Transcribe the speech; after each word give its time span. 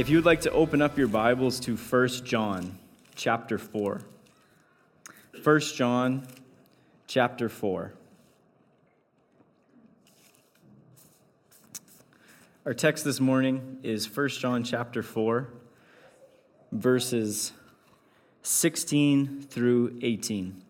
if 0.00 0.08
you 0.08 0.16
would 0.16 0.24
like 0.24 0.40
to 0.40 0.50
open 0.52 0.80
up 0.80 0.96
your 0.96 1.08
Bibles 1.08 1.60
to 1.60 1.76
1 1.76 2.08
John 2.24 2.78
chapter 3.16 3.58
4. 3.58 4.00
1 5.44 5.60
John 5.60 6.26
chapter 7.06 7.50
4. 7.50 7.92
Our 12.64 12.72
text 12.72 13.04
this 13.04 13.20
morning 13.20 13.78
is 13.82 14.08
1 14.16 14.28
John 14.30 14.64
chapter 14.64 15.02
4, 15.02 15.48
verses 16.72 17.52
16 18.40 19.42
through 19.50 19.98
18. 20.00 20.62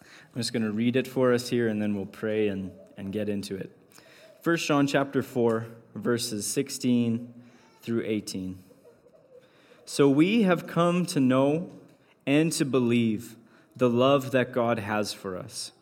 I'm 0.00 0.08
just 0.34 0.54
going 0.54 0.62
to 0.62 0.72
read 0.72 0.96
it 0.96 1.06
for 1.06 1.34
us 1.34 1.50
here 1.50 1.68
and 1.68 1.82
then 1.82 1.94
we'll 1.94 2.06
pray 2.06 2.48
and, 2.48 2.70
and 2.96 3.12
get 3.12 3.28
into 3.28 3.54
it. 3.54 3.70
1 4.44 4.56
John 4.56 4.86
chapter 4.86 5.22
4, 5.22 5.66
verses 5.94 6.46
16 6.46 7.34
through 7.82 8.02
18. 8.04 8.58
So 9.84 10.08
we 10.08 10.42
have 10.42 10.66
come 10.66 11.04
to 11.06 11.20
know 11.20 11.70
and 12.26 12.52
to 12.52 12.64
believe 12.64 13.36
the 13.74 13.90
love 13.90 14.30
that 14.30 14.52
God 14.52 14.78
has 14.78 15.12
for 15.12 15.36
us. 15.36 15.72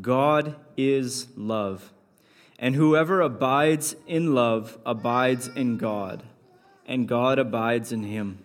God 0.00 0.56
is 0.76 1.28
love. 1.36 1.92
And 2.58 2.74
whoever 2.74 3.20
abides 3.20 3.96
in 4.06 4.34
love 4.34 4.78
abides 4.86 5.48
in 5.48 5.76
God, 5.76 6.22
and 6.86 7.06
God 7.06 7.38
abides 7.38 7.92
in 7.92 8.04
him. 8.04 8.38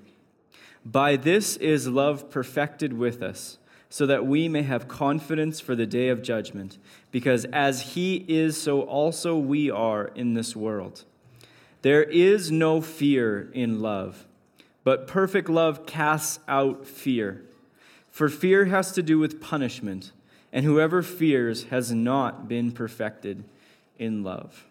By 0.86 1.16
this 1.16 1.58
is 1.58 1.88
love 1.88 2.30
perfected 2.30 2.94
with 2.94 3.22
us, 3.22 3.58
so 3.90 4.06
that 4.06 4.26
we 4.26 4.48
may 4.48 4.64
have 4.64 4.88
confidence 4.88 5.60
for 5.60 5.76
the 5.76 5.86
day 5.86 6.10
of 6.10 6.22
judgment, 6.22 6.78
because 7.12 7.46
as 7.46 7.94
he 7.94 8.26
is, 8.28 8.60
so 8.60 8.82
also 8.82 9.38
we 9.38 9.72
are 9.72 10.08
in 10.16 10.34
this 10.34 10.56
world. 10.56 11.06
There 11.82 12.04
is 12.04 12.52
no 12.52 12.82
fear 12.82 13.50
in 13.54 13.80
love, 13.82 14.26
but 14.84 15.08
perfect 15.08 15.50
love 15.50 15.86
casts 15.86 16.40
out 16.48 16.86
fear. 16.86 17.44
For 18.10 18.28
fear 18.28 18.66
has 18.66 18.92
to 18.94 19.04
do 19.04 19.18
with 19.18 19.40
punishment, 19.40 20.12
and 20.52 20.66
whoever 20.66 21.02
fears 21.02 21.66
has 21.66 21.92
not 21.92 22.48
been 22.48 22.72
perfected 22.72 23.46
in 23.98 24.24
love. 24.24 24.66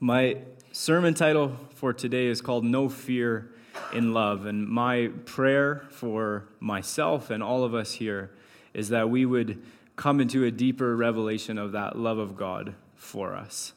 My 0.00 0.38
sermon 0.72 1.14
title 1.14 1.56
for 1.74 1.92
today 1.92 2.26
is 2.26 2.40
called 2.40 2.64
No 2.64 2.88
Fear 2.88 3.50
in 3.92 4.12
Love, 4.12 4.46
and 4.46 4.66
my 4.66 5.10
prayer 5.24 5.86
for 5.90 6.48
myself 6.58 7.30
and 7.30 7.42
all 7.42 7.64
of 7.64 7.74
us 7.74 7.92
here 7.92 8.30
is 8.74 8.88
that 8.88 9.10
we 9.10 9.24
would 9.24 9.62
come 9.96 10.20
into 10.20 10.44
a 10.44 10.50
deeper 10.50 10.96
revelation 10.96 11.58
of 11.58 11.72
that 11.72 11.98
love 11.98 12.18
of 12.18 12.36
God 12.36 12.74
for 12.94 13.34
us. 13.34 13.72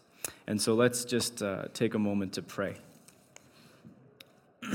And 0.47 0.61
so 0.61 0.73
let's 0.73 1.05
just 1.05 1.41
uh, 1.41 1.66
take 1.73 1.94
a 1.94 2.00
moment 2.00 2.33
to 2.33 2.41
pray. 2.41 2.75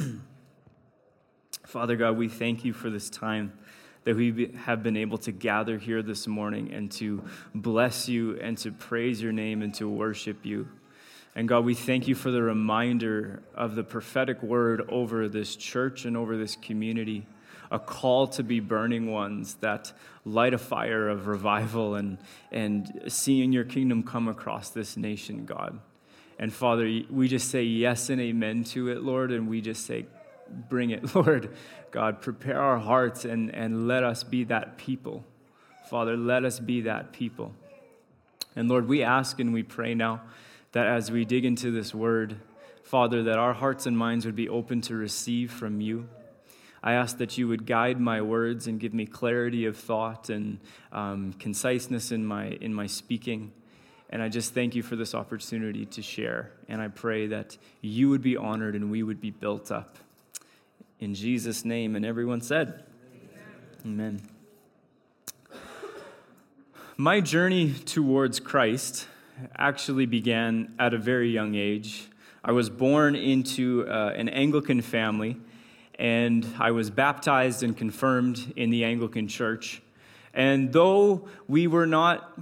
Father 1.66 1.96
God, 1.96 2.16
we 2.16 2.28
thank 2.28 2.64
you 2.64 2.72
for 2.72 2.90
this 2.90 3.10
time 3.10 3.52
that 4.04 4.16
we 4.16 4.52
have 4.64 4.82
been 4.82 4.96
able 4.96 5.18
to 5.18 5.32
gather 5.32 5.78
here 5.78 6.00
this 6.00 6.26
morning 6.28 6.72
and 6.72 6.90
to 6.92 7.24
bless 7.54 8.08
you 8.08 8.38
and 8.40 8.56
to 8.58 8.70
praise 8.70 9.20
your 9.20 9.32
name 9.32 9.62
and 9.62 9.74
to 9.74 9.88
worship 9.88 10.46
you. 10.46 10.68
And 11.34 11.48
God, 11.48 11.64
we 11.64 11.74
thank 11.74 12.08
you 12.08 12.14
for 12.14 12.30
the 12.30 12.40
reminder 12.40 13.42
of 13.54 13.74
the 13.74 13.82
prophetic 13.82 14.42
word 14.42 14.82
over 14.88 15.28
this 15.28 15.56
church 15.56 16.04
and 16.04 16.16
over 16.16 16.36
this 16.36 16.56
community 16.56 17.26
a 17.70 17.78
call 17.78 18.26
to 18.28 18.42
be 18.42 18.60
burning 18.60 19.10
ones 19.10 19.54
that 19.56 19.92
light 20.24 20.54
a 20.54 20.58
fire 20.58 21.08
of 21.08 21.26
revival 21.26 21.94
and, 21.94 22.18
and 22.50 23.02
seeing 23.08 23.52
your 23.52 23.64
kingdom 23.64 24.02
come 24.02 24.28
across 24.28 24.70
this 24.70 24.96
nation, 24.96 25.44
God. 25.44 25.78
And 26.38 26.52
Father, 26.52 27.02
we 27.10 27.28
just 27.28 27.50
say 27.50 27.62
yes 27.62 28.10
and 28.10 28.20
amen 28.20 28.64
to 28.64 28.88
it, 28.88 29.02
Lord, 29.02 29.32
and 29.32 29.48
we 29.48 29.60
just 29.60 29.86
say, 29.86 30.06
bring 30.68 30.90
it, 30.90 31.14
Lord. 31.14 31.54
God, 31.90 32.20
prepare 32.20 32.60
our 32.60 32.78
hearts 32.78 33.24
and, 33.24 33.54
and 33.54 33.88
let 33.88 34.04
us 34.04 34.22
be 34.22 34.44
that 34.44 34.76
people. 34.76 35.24
Father, 35.88 36.16
let 36.16 36.44
us 36.44 36.60
be 36.60 36.82
that 36.82 37.12
people. 37.12 37.54
And 38.54 38.68
Lord, 38.68 38.88
we 38.88 39.02
ask 39.02 39.38
and 39.40 39.54
we 39.54 39.62
pray 39.62 39.94
now 39.94 40.22
that 40.72 40.86
as 40.86 41.10
we 41.10 41.24
dig 41.24 41.44
into 41.44 41.70
this 41.70 41.94
word, 41.94 42.36
Father, 42.82 43.22
that 43.24 43.38
our 43.38 43.54
hearts 43.54 43.86
and 43.86 43.96
minds 43.96 44.26
would 44.26 44.36
be 44.36 44.48
open 44.48 44.80
to 44.82 44.94
receive 44.94 45.50
from 45.50 45.80
you. 45.80 46.08
I 46.82 46.92
ask 46.92 47.18
that 47.18 47.36
you 47.36 47.48
would 47.48 47.66
guide 47.66 48.00
my 48.00 48.20
words 48.22 48.66
and 48.66 48.78
give 48.78 48.94
me 48.94 49.06
clarity 49.06 49.66
of 49.66 49.76
thought 49.76 50.28
and 50.28 50.58
um, 50.92 51.32
conciseness 51.38 52.12
in 52.12 52.24
my, 52.24 52.48
in 52.60 52.72
my 52.72 52.86
speaking. 52.86 53.52
And 54.10 54.22
I 54.22 54.28
just 54.28 54.54
thank 54.54 54.74
you 54.74 54.82
for 54.82 54.94
this 54.94 55.14
opportunity 55.14 55.84
to 55.86 56.02
share. 56.02 56.52
And 56.68 56.80
I 56.80 56.88
pray 56.88 57.26
that 57.28 57.56
you 57.80 58.08
would 58.10 58.22
be 58.22 58.36
honored 58.36 58.74
and 58.74 58.90
we 58.90 59.02
would 59.02 59.20
be 59.20 59.30
built 59.30 59.72
up. 59.72 59.98
In 61.00 61.14
Jesus' 61.14 61.64
name. 61.64 61.96
And 61.96 62.06
everyone 62.06 62.40
said, 62.40 62.84
Amen. 63.84 64.20
Amen. 64.20 65.58
My 66.96 67.20
journey 67.20 67.72
towards 67.72 68.40
Christ 68.40 69.06
actually 69.56 70.06
began 70.06 70.74
at 70.78 70.94
a 70.94 70.98
very 70.98 71.30
young 71.30 71.54
age. 71.54 72.08
I 72.42 72.52
was 72.52 72.70
born 72.70 73.16
into 73.16 73.86
uh, 73.88 74.12
an 74.16 74.28
Anglican 74.28 74.80
family 74.80 75.36
and 75.98 76.46
I 76.58 76.70
was 76.70 76.90
baptized 76.90 77.62
and 77.62 77.76
confirmed 77.76 78.52
in 78.56 78.70
the 78.70 78.84
Anglican 78.84 79.28
Church. 79.28 79.82
And 80.34 80.72
though 80.72 81.28
we 81.48 81.66
were 81.66 81.86
not 81.86 82.38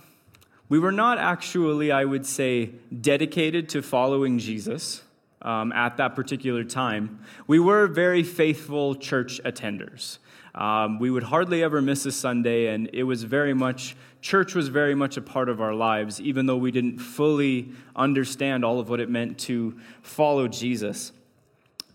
we 0.69 0.79
were 0.79 0.93
not 0.93 1.19
actually, 1.19 1.93
I 1.93 2.05
would 2.05 2.25
say, 2.25 2.71
dedicated 3.01 3.69
to 3.71 3.83
following 3.83 4.39
Jesus 4.39 5.03
um, 5.43 5.73
at 5.73 5.99
that 5.99 6.15
particular 6.17 6.65
time. 6.65 7.21
We 7.47 7.61
were 7.61 7.87
very 7.87 8.23
faithful 8.23 8.95
church 8.95 9.43
attenders. 9.45 10.19
Um, 10.55 10.99
we 10.99 11.11
would 11.11 11.25
hardly 11.25 11.63
ever 11.63 11.83
miss 11.83 12.07
a 12.07 12.13
Sunday, 12.13 12.69
and 12.69 12.89
it 12.93 13.03
was 13.03 13.25
very 13.25 13.53
much, 13.53 13.95
church 14.23 14.55
was 14.55 14.69
very 14.69 14.95
much 14.95 15.17
a 15.17 15.23
part 15.23 15.49
of 15.49 15.61
our 15.61 15.75
lives, 15.75 16.21
even 16.21 16.47
though 16.47 16.57
we 16.57 16.71
didn't 16.71 16.99
fully 16.99 17.69
understand 17.95 18.65
all 18.65 18.81
of 18.81 18.89
what 18.89 19.01
it 19.01 19.11
meant 19.11 19.39
to 19.41 19.79
follow 20.01 20.49
Jesus. 20.49 21.13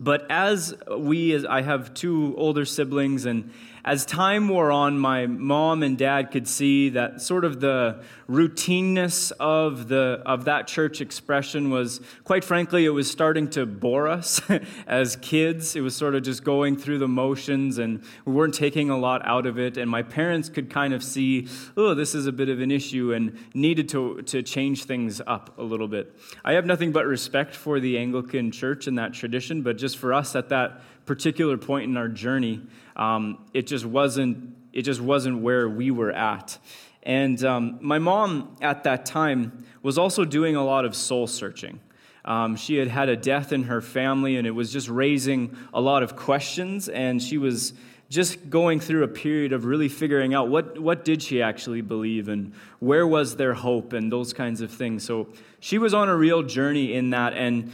But 0.00 0.26
as 0.30 0.74
we, 0.96 1.32
as 1.32 1.44
I 1.44 1.60
have 1.60 1.92
two 1.92 2.34
older 2.38 2.64
siblings, 2.64 3.26
and 3.26 3.52
as 3.84 4.04
time 4.04 4.48
wore 4.48 4.70
on, 4.70 4.98
my 4.98 5.26
mom 5.26 5.82
and 5.82 5.96
dad 5.96 6.30
could 6.30 6.46
see 6.46 6.90
that 6.90 7.22
sort 7.22 7.44
of 7.44 7.60
the 7.60 8.02
routineness 8.28 9.32
of, 9.40 9.88
the, 9.88 10.22
of 10.26 10.44
that 10.44 10.66
church 10.66 11.00
expression 11.00 11.70
was, 11.70 12.00
quite 12.24 12.44
frankly, 12.44 12.84
it 12.84 12.90
was 12.90 13.10
starting 13.10 13.48
to 13.50 13.66
bore 13.66 14.06
us 14.06 14.40
as 14.86 15.16
kids. 15.16 15.76
It 15.76 15.80
was 15.80 15.96
sort 15.96 16.14
of 16.14 16.22
just 16.22 16.44
going 16.44 16.76
through 16.76 16.98
the 16.98 17.08
motions, 17.08 17.78
and 17.78 18.02
we 18.24 18.32
weren't 18.32 18.54
taking 18.54 18.90
a 18.90 18.98
lot 18.98 19.26
out 19.26 19.46
of 19.46 19.58
it. 19.58 19.76
And 19.76 19.90
my 19.90 20.02
parents 20.02 20.48
could 20.48 20.70
kind 20.70 20.92
of 20.92 21.02
see, 21.02 21.48
oh, 21.76 21.94
this 21.94 22.14
is 22.14 22.26
a 22.26 22.32
bit 22.32 22.48
of 22.48 22.60
an 22.60 22.70
issue, 22.70 23.12
and 23.12 23.38
needed 23.54 23.88
to, 23.90 24.22
to 24.22 24.42
change 24.42 24.84
things 24.84 25.20
up 25.26 25.58
a 25.58 25.62
little 25.62 25.88
bit. 25.88 26.14
I 26.44 26.52
have 26.52 26.66
nothing 26.66 26.92
but 26.92 27.06
respect 27.06 27.54
for 27.54 27.80
the 27.80 27.98
Anglican 27.98 28.50
church 28.50 28.86
and 28.86 28.98
that 28.98 29.14
tradition, 29.14 29.62
but 29.62 29.78
just 29.78 29.98
for 29.98 30.12
us 30.12 30.36
at 30.36 30.50
that 30.50 30.82
particular 31.10 31.58
point 31.58 31.90
in 31.90 31.96
our 31.96 32.06
journey, 32.06 32.60
um, 32.94 33.44
it 33.52 33.66
just 33.66 33.84
wasn't 33.84 34.54
it 34.72 34.82
just 34.82 35.00
wasn't 35.00 35.36
where 35.42 35.68
we 35.68 35.90
were 35.90 36.12
at. 36.12 36.56
And 37.02 37.42
um, 37.42 37.80
my 37.80 37.98
mom 37.98 38.54
at 38.60 38.84
that 38.84 39.06
time 39.06 39.66
was 39.82 39.98
also 39.98 40.24
doing 40.24 40.54
a 40.54 40.64
lot 40.64 40.84
of 40.84 40.94
soul 40.94 41.26
searching. 41.26 41.80
Um, 42.24 42.54
she 42.54 42.76
had 42.76 42.86
had 42.86 43.08
a 43.08 43.16
death 43.16 43.52
in 43.52 43.64
her 43.64 43.80
family, 43.80 44.36
and 44.36 44.46
it 44.46 44.52
was 44.52 44.72
just 44.72 44.88
raising 44.88 45.56
a 45.74 45.80
lot 45.80 46.04
of 46.04 46.14
questions. 46.14 46.88
And 46.88 47.20
she 47.20 47.38
was 47.38 47.72
just 48.08 48.48
going 48.48 48.78
through 48.78 49.02
a 49.02 49.08
period 49.08 49.52
of 49.52 49.64
really 49.64 49.88
figuring 49.88 50.32
out 50.32 50.48
what, 50.48 50.78
what 50.78 51.04
did 51.04 51.22
she 51.22 51.42
actually 51.42 51.80
believe 51.80 52.28
and 52.28 52.52
where 52.78 53.06
was 53.06 53.34
their 53.34 53.54
hope 53.54 53.92
and 53.92 54.12
those 54.12 54.32
kinds 54.32 54.60
of 54.60 54.70
things. 54.70 55.02
So 55.02 55.26
she 55.58 55.78
was 55.78 55.92
on 55.92 56.08
a 56.08 56.16
real 56.16 56.44
journey 56.44 56.94
in 56.94 57.10
that. 57.10 57.34
And 57.34 57.72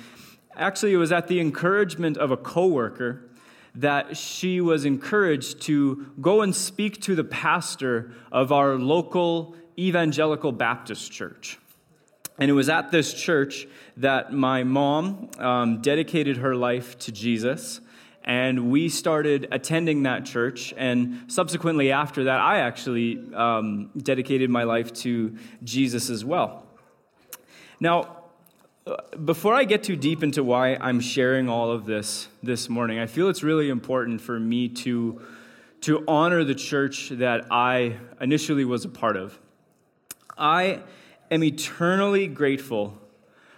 actually, 0.56 0.92
it 0.92 0.98
was 0.98 1.12
at 1.12 1.28
the 1.28 1.40
encouragement 1.40 2.16
of 2.16 2.30
a 2.30 2.36
coworker 2.36 3.22
that 3.74 4.16
she 4.16 4.60
was 4.60 4.84
encouraged 4.84 5.60
to 5.62 6.06
go 6.20 6.42
and 6.42 6.54
speak 6.54 7.00
to 7.02 7.14
the 7.14 7.24
pastor 7.24 8.10
of 8.32 8.50
our 8.50 8.76
local 8.76 9.54
evangelical 9.78 10.50
Baptist 10.52 11.12
church. 11.12 11.58
And 12.38 12.50
it 12.50 12.54
was 12.54 12.68
at 12.68 12.90
this 12.90 13.14
church 13.14 13.66
that 13.98 14.32
my 14.32 14.64
mom 14.64 15.30
um, 15.38 15.80
dedicated 15.80 16.38
her 16.38 16.54
life 16.54 16.98
to 17.00 17.12
Jesus. 17.12 17.80
And 18.24 18.70
we 18.70 18.88
started 18.88 19.48
attending 19.52 20.02
that 20.02 20.24
church. 20.24 20.74
And 20.76 21.30
subsequently, 21.30 21.92
after 21.92 22.24
that, 22.24 22.40
I 22.40 22.58
actually 22.58 23.22
um, 23.34 23.90
dedicated 23.96 24.50
my 24.50 24.64
life 24.64 24.92
to 24.94 25.36
Jesus 25.62 26.10
as 26.10 26.24
well. 26.24 26.66
Now, 27.78 28.24
before 29.24 29.54
I 29.54 29.64
get 29.64 29.82
too 29.82 29.96
deep 29.96 30.22
into 30.22 30.44
why 30.44 30.76
I'm 30.76 31.00
sharing 31.00 31.48
all 31.48 31.72
of 31.72 31.86
this 31.86 32.28
this 32.42 32.68
morning, 32.68 32.98
I 33.00 33.06
feel 33.06 33.28
it's 33.28 33.42
really 33.42 33.68
important 33.68 34.20
for 34.20 34.38
me 34.38 34.68
to, 34.68 35.20
to 35.82 36.04
honor 36.06 36.44
the 36.44 36.54
church 36.54 37.08
that 37.10 37.46
I 37.50 37.96
initially 38.20 38.64
was 38.64 38.84
a 38.84 38.88
part 38.88 39.16
of. 39.16 39.38
I 40.38 40.82
am 41.30 41.42
eternally 41.42 42.28
grateful 42.28 42.96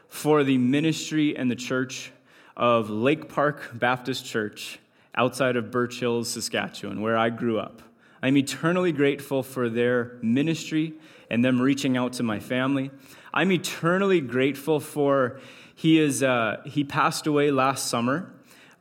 for 0.09 0.45
the 0.45 0.57
ministry 0.57 1.37
and 1.37 1.51
the 1.51 1.57
church 1.57 2.11
of 2.57 2.89
Lake 2.89 3.29
Park 3.29 3.73
Baptist 3.75 4.25
Church 4.25 4.79
outside 5.15 5.57
of 5.57 5.71
Birch 5.71 6.01
Hills, 6.01 6.31
Saskatchewan, 6.31 7.03
where 7.03 7.19
I 7.19 7.29
grew 7.29 7.59
up. 7.59 7.83
I'm 8.23 8.37
eternally 8.37 8.93
grateful 8.93 9.43
for 9.43 9.69
their 9.69 10.17
ministry 10.23 10.95
and 11.31 11.45
them 11.45 11.61
reaching 11.61 11.97
out 11.97 12.15
to 12.15 12.23
my 12.23 12.41
family. 12.41 12.91
I'm 13.33 13.53
eternally 13.53 14.21
grateful 14.21 14.81
for 14.81 15.41
he 15.75 15.99
is 15.99 16.23
uh, 16.23 16.63
he 16.65 16.83
passed 16.83 17.27
away 17.27 17.51
last 17.51 17.89
summer, 17.89 18.33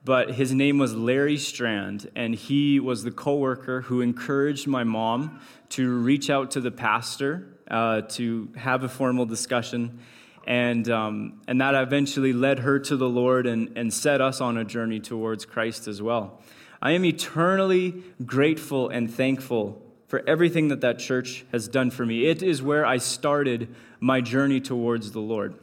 but 0.04 0.32
his 0.32 0.54
name 0.54 0.78
was 0.78 0.96
Larry 0.96 1.38
Strand, 1.38 2.10
and 2.16 2.34
he 2.34 2.80
was 2.80 3.04
the 3.04 3.12
coworker 3.12 3.82
who 3.82 4.02
encouraged 4.02 4.68
my 4.68 4.84
mom 4.84 5.40
to 5.70 5.90
reach 6.00 6.30
out 6.30 6.52
to 6.52 6.62
the 6.62 6.72
pastor 6.72 7.48
uh, 7.70 8.02
to 8.02 8.50
have 8.56 8.84
a 8.84 8.90
formal 8.90 9.26
discussion. 9.26 10.00
And, 10.48 10.90
um, 10.90 11.42
and 11.46 11.60
that 11.60 11.76
eventually 11.76 12.32
led 12.32 12.60
her 12.60 12.80
to 12.80 12.96
the 12.96 13.10
Lord 13.10 13.46
and, 13.48 13.78
and 13.78 13.94
set 13.94 14.22
us 14.22 14.40
on 14.40 14.58
a 14.58 14.64
journey 14.64 15.02
towards 15.02 15.46
Christ 15.46 15.90
as 15.90 16.02
well. 16.02 16.42
I 16.82 16.92
am 16.92 17.04
eternally 17.04 18.02
grateful 18.26 18.88
and 18.88 19.14
thankful 19.14 19.82
for 20.08 20.24
everything 20.28 20.70
that 20.70 20.82
that 20.82 21.00
church 21.00 21.46
has 21.52 21.68
done 21.68 21.92
for 21.92 22.06
me. 22.06 22.26
It 22.26 22.42
is 22.42 22.62
where 22.62 22.86
I 22.86 22.98
started 22.98 23.74
my 24.00 24.22
journey 24.22 24.60
towards 24.62 25.12
the 25.12 25.20
Lord. 25.20 25.56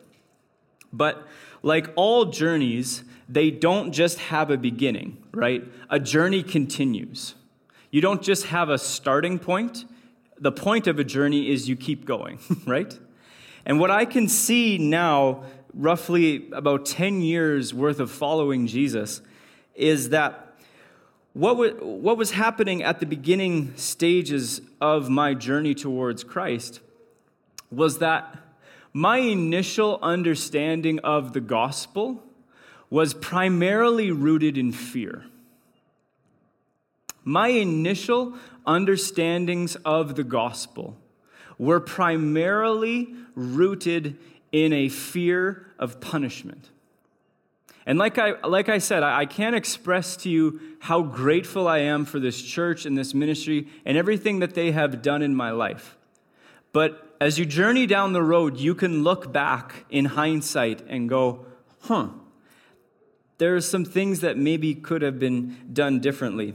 But 0.93 1.27
like 1.63 1.91
all 1.97 2.27
journeys, 2.27 3.05
they 3.29 3.51
don't 3.51 3.93
just 3.93 4.19
have 4.19 4.51
a 4.51 4.57
beginning, 4.57 5.17
right? 5.33 5.65
A 5.89 5.99
journey 5.99 6.43
continues. 6.43 7.35
You 7.91 8.01
don't 8.01 8.23
just 8.23 8.47
have 8.47 8.69
a 8.69 8.79
starting 8.79 9.39
point. 9.39 9.87
The 10.39 10.53
point 10.53 10.87
of 10.87 10.99
a 10.99 11.05
journey 11.05 11.51
is 11.51 11.69
you 11.69 11.77
keep 11.77 12.05
going, 12.05 12.39
right? 12.67 12.99
And 13.65 13.81
what 13.81 13.91
I 13.91 14.05
can 14.05 14.29
see 14.29 14.77
now, 14.77 15.45
roughly 15.73 16.51
about 16.53 16.85
10 16.85 17.23
years 17.23 17.73
worth 17.73 17.99
of 17.99 18.11
following 18.11 18.67
Jesus, 18.67 19.23
is 19.75 20.11
that 20.11 20.44
what, 21.35 21.85
what 21.85 22.17
was 22.17 22.31
happening 22.31 22.83
at 22.83 23.01
the 23.01 23.07
beginning 23.07 23.77
stages 23.77 24.61
of 24.81 25.11
my 25.11 25.35
journey 25.35 25.75
towards 25.75 26.23
Christ 26.25 26.81
was 27.71 27.99
that 27.99 28.39
my 28.93 29.19
initial 29.19 29.99
understanding 30.01 31.01
of 31.01 31.33
the 31.33 31.41
gospel 31.41 32.23
was 32.89 33.13
primarily 33.15 34.13
rooted 34.13 34.57
in 34.57 34.71
fear. 34.71 35.25
My 37.25 37.49
initial 37.49 38.35
understandings 38.65 39.75
of 39.85 40.15
the 40.15 40.23
gospel 40.23 40.97
were 41.59 41.81
primarily 41.81 43.13
rooted 43.35 44.17
in 44.53 44.73
a 44.73 44.89
fear 44.89 45.67
of 45.81 46.01
punishment. 46.01 46.71
And 47.87 47.99
like 47.99 48.19
I, 48.19 48.41
like 48.47 48.69
I 48.69 48.79
said, 48.79 49.03
I, 49.03 49.21
I 49.21 49.27
can't 49.27 49.55
express 49.55 50.17
to 50.19 50.31
you 50.31 50.61
how 50.81 51.03
grateful 51.03 51.69
I 51.69 51.79
am 51.79 52.05
for 52.05 52.19
this 52.19 52.41
church 52.41 52.87
and 52.87 52.97
this 52.97 53.13
ministry 53.13 53.69
and 53.85 53.99
everything 53.99 54.39
that 54.39 54.55
they 54.55 54.73
have 54.73 55.03
done 55.03 55.23
in 55.23 55.35
my 55.35 55.51
life. 55.51 55.97
But 56.73 57.17
as 57.21 57.39
you 57.39 57.47
journey 57.47 57.87
down 57.87 58.13
the 58.13 58.23
road, 58.23 58.59
you 58.59 58.75
can 58.75 59.03
look 59.03 59.33
back 59.33 59.85
in 59.91 60.07
hindsight 60.07 60.83
and 60.89 61.09
go, 61.09 61.47
huh, 61.83 62.09
there 63.39 63.55
are 63.55 63.61
some 63.61 63.85
things 63.85 64.21
that 64.21 64.39
maybe 64.39 64.75
could 64.75 65.03
have 65.03 65.19
been 65.19 65.57
done 65.73 66.01
differently. 66.01 66.55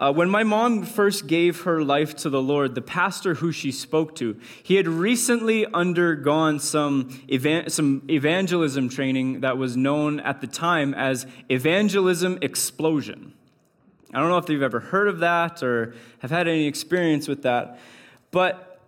Uh, 0.00 0.10
when 0.10 0.30
my 0.30 0.42
mom 0.42 0.82
first 0.82 1.26
gave 1.26 1.60
her 1.60 1.84
life 1.84 2.16
to 2.16 2.30
the 2.30 2.40
Lord, 2.40 2.74
the 2.74 2.80
pastor 2.80 3.34
who 3.34 3.52
she 3.52 3.70
spoke 3.70 4.14
to, 4.16 4.34
he 4.62 4.76
had 4.76 4.88
recently 4.88 5.66
undergone 5.74 6.58
some, 6.58 7.22
evan- 7.30 7.68
some 7.68 8.02
evangelism 8.08 8.88
training 8.88 9.42
that 9.42 9.58
was 9.58 9.76
known 9.76 10.18
at 10.20 10.40
the 10.40 10.46
time 10.46 10.94
as 10.94 11.26
evangelism 11.50 12.38
explosion. 12.40 13.34
I 14.14 14.20
don't 14.20 14.30
know 14.30 14.38
if 14.38 14.48
you've 14.48 14.62
ever 14.62 14.80
heard 14.80 15.06
of 15.06 15.18
that 15.18 15.62
or 15.62 15.94
have 16.20 16.30
had 16.30 16.48
any 16.48 16.66
experience 16.66 17.28
with 17.28 17.42
that, 17.42 17.78
but 18.30 18.80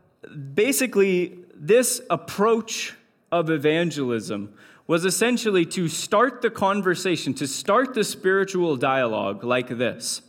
basically, 0.55 1.39
this 1.55 2.01
approach 2.09 2.95
of 3.31 3.51
evangelism 3.51 4.55
was 4.87 5.05
essentially 5.05 5.67
to 5.67 5.89
start 5.89 6.41
the 6.41 6.51
conversation, 6.51 7.35
to 7.35 7.47
start 7.47 7.93
the 7.93 8.03
spiritual 8.03 8.77
dialogue 8.77 9.45
like 9.45 9.69
this. 9.69 10.23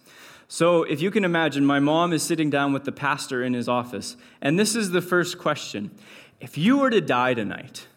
So, 0.48 0.84
if 0.84 1.02
you 1.02 1.10
can 1.10 1.24
imagine, 1.24 1.66
my 1.66 1.80
mom 1.80 2.14
is 2.14 2.22
sitting 2.22 2.50
down 2.50 2.74
with 2.74 2.84
the 2.84 2.92
pastor 2.92 3.44
in 3.44 3.54
his 3.54 3.68
office, 3.68 4.18
and 4.42 4.60
this 4.60 4.76
is 4.76 4.92
the 4.92 5.02
first 5.02 5.38
question 5.38 5.92
If 6.40 6.58
you 6.58 6.78
were 6.78 6.90
to 6.90 7.02
die 7.02 7.34
tonight, 7.34 7.88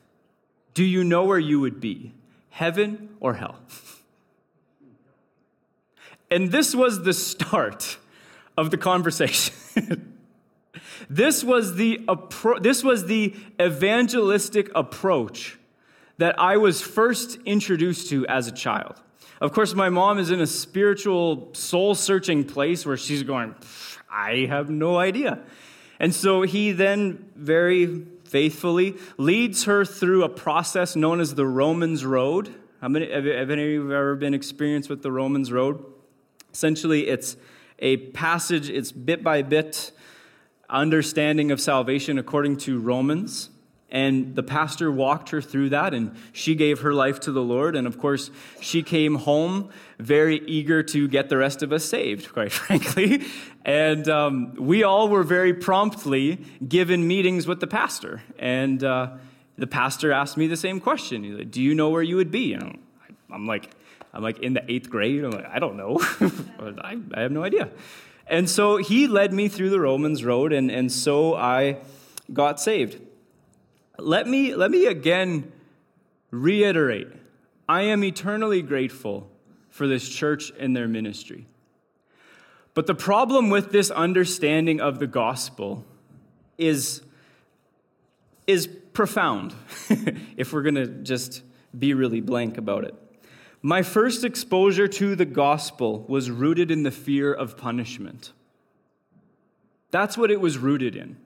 do 0.74 0.84
you 0.84 1.04
know 1.04 1.24
where 1.24 1.38
you 1.38 1.60
would 1.60 1.80
be, 1.80 2.12
heaven 2.50 3.10
or 3.20 3.34
hell? 3.34 3.60
and 6.30 6.50
this 6.52 6.74
was 6.74 7.02
the 7.02 7.12
start 7.12 7.98
of 8.56 8.70
the 8.70 8.76
conversation. 8.76 9.54
this, 11.10 11.44
was 11.44 11.76
the 11.76 11.98
appro- 12.08 12.62
this 12.62 12.82
was 12.82 13.06
the 13.06 13.34
evangelistic 13.60 14.70
approach 14.74 15.58
that 16.18 16.38
I 16.40 16.56
was 16.56 16.80
first 16.80 17.38
introduced 17.44 18.08
to 18.10 18.26
as 18.26 18.46
a 18.46 18.52
child. 18.52 19.00
Of 19.40 19.52
course, 19.52 19.74
my 19.74 19.90
mom 19.90 20.18
is 20.18 20.30
in 20.30 20.40
a 20.40 20.46
spiritual, 20.46 21.50
soul 21.52 21.94
searching 21.94 22.44
place 22.44 22.86
where 22.86 22.96
she's 22.96 23.22
going, 23.22 23.54
I 24.10 24.46
have 24.48 24.70
no 24.70 24.96
idea. 24.96 25.40
And 26.00 26.14
so 26.14 26.42
he 26.42 26.72
then 26.72 27.30
very 27.34 28.06
faithfully 28.24 28.96
leads 29.18 29.64
her 29.64 29.84
through 29.84 30.24
a 30.24 30.28
process 30.28 30.96
known 30.96 31.20
as 31.20 31.34
the 31.34 31.46
Romans 31.46 32.04
Road. 32.04 32.54
How 32.80 32.88
many, 32.88 33.10
have 33.10 33.26
any 33.26 33.62
of 33.62 33.70
you 33.70 33.92
ever 33.92 34.14
been 34.16 34.34
experienced 34.34 34.88
with 34.88 35.02
the 35.02 35.12
Romans 35.12 35.52
Road? 35.52 35.84
Essentially, 36.52 37.08
it's 37.08 37.36
a 37.78 37.98
passage, 37.98 38.70
it's 38.70 38.92
bit 38.92 39.22
by 39.22 39.42
bit 39.42 39.92
understanding 40.68 41.50
of 41.50 41.60
salvation 41.60 42.18
according 42.18 42.56
to 42.56 42.78
Romans. 42.80 43.50
And 43.90 44.34
the 44.34 44.42
pastor 44.42 44.90
walked 44.90 45.30
her 45.30 45.40
through 45.40 45.68
that, 45.68 45.94
and 45.94 46.16
she 46.32 46.56
gave 46.56 46.80
her 46.80 46.92
life 46.92 47.20
to 47.20 47.32
the 47.32 47.42
Lord. 47.42 47.76
And 47.76 47.86
of 47.86 47.98
course, 47.98 48.30
she 48.60 48.82
came 48.82 49.14
home 49.14 49.70
very 49.98 50.38
eager 50.46 50.82
to 50.82 51.06
get 51.06 51.28
the 51.28 51.36
rest 51.36 51.62
of 51.62 51.72
us 51.72 51.84
saved, 51.84 52.28
quite 52.32 52.50
frankly. 52.52 53.24
And 53.64 54.08
um, 54.08 54.54
we 54.56 54.82
all 54.82 55.08
were 55.08 55.22
very 55.22 55.54
promptly 55.54 56.44
given 56.66 57.06
meetings 57.06 57.46
with 57.46 57.60
the 57.60 57.66
pastor. 57.68 58.22
And 58.38 58.82
uh, 58.82 59.10
the 59.56 59.66
pastor 59.66 60.10
asked 60.12 60.36
me 60.36 60.46
the 60.48 60.56
same 60.56 60.80
question 60.80 61.22
He's 61.22 61.36
like, 61.36 61.50
Do 61.50 61.62
you 61.62 61.74
know 61.74 61.90
where 61.90 62.02
you 62.02 62.16
would 62.16 62.30
be? 62.30 62.54
And 62.54 62.78
I'm 63.30 63.46
like, 63.46 63.70
I'm 64.12 64.22
like 64.22 64.38
in 64.40 64.54
the 64.54 64.70
eighth 64.70 64.90
grade. 64.90 65.22
I'm 65.24 65.30
like, 65.30 65.46
I 65.46 65.58
don't 65.58 65.76
know. 65.76 65.98
I, 66.82 66.98
I 67.14 67.20
have 67.20 67.32
no 67.32 67.44
idea. 67.44 67.70
And 68.26 68.50
so 68.50 68.78
he 68.78 69.06
led 69.06 69.32
me 69.32 69.48
through 69.48 69.70
the 69.70 69.78
Romans 69.78 70.24
road, 70.24 70.52
and, 70.52 70.70
and 70.70 70.90
so 70.90 71.34
I 71.34 71.78
got 72.32 72.58
saved. 72.58 73.00
Let 73.98 74.26
me, 74.26 74.54
let 74.54 74.70
me 74.70 74.86
again 74.86 75.52
reiterate 76.30 77.08
I 77.68 77.82
am 77.82 78.04
eternally 78.04 78.62
grateful 78.62 79.28
for 79.70 79.86
this 79.88 80.08
church 80.08 80.52
and 80.58 80.76
their 80.76 80.86
ministry. 80.86 81.46
But 82.74 82.86
the 82.86 82.94
problem 82.94 83.50
with 83.50 83.72
this 83.72 83.90
understanding 83.90 84.80
of 84.80 84.98
the 84.98 85.06
gospel 85.06 85.84
is, 86.58 87.02
is 88.46 88.68
profound, 88.92 89.54
if 90.36 90.52
we're 90.52 90.62
going 90.62 90.76
to 90.76 90.86
just 90.86 91.42
be 91.76 91.94
really 91.94 92.20
blank 92.20 92.56
about 92.56 92.84
it. 92.84 92.94
My 93.62 93.82
first 93.82 94.22
exposure 94.22 94.86
to 94.86 95.16
the 95.16 95.24
gospel 95.24 96.04
was 96.06 96.30
rooted 96.30 96.70
in 96.70 96.84
the 96.84 96.90
fear 96.90 97.32
of 97.32 97.56
punishment. 97.56 98.32
That's 99.90 100.16
what 100.16 100.30
it 100.30 100.40
was 100.40 100.58
rooted 100.58 100.94
in. 100.94 101.16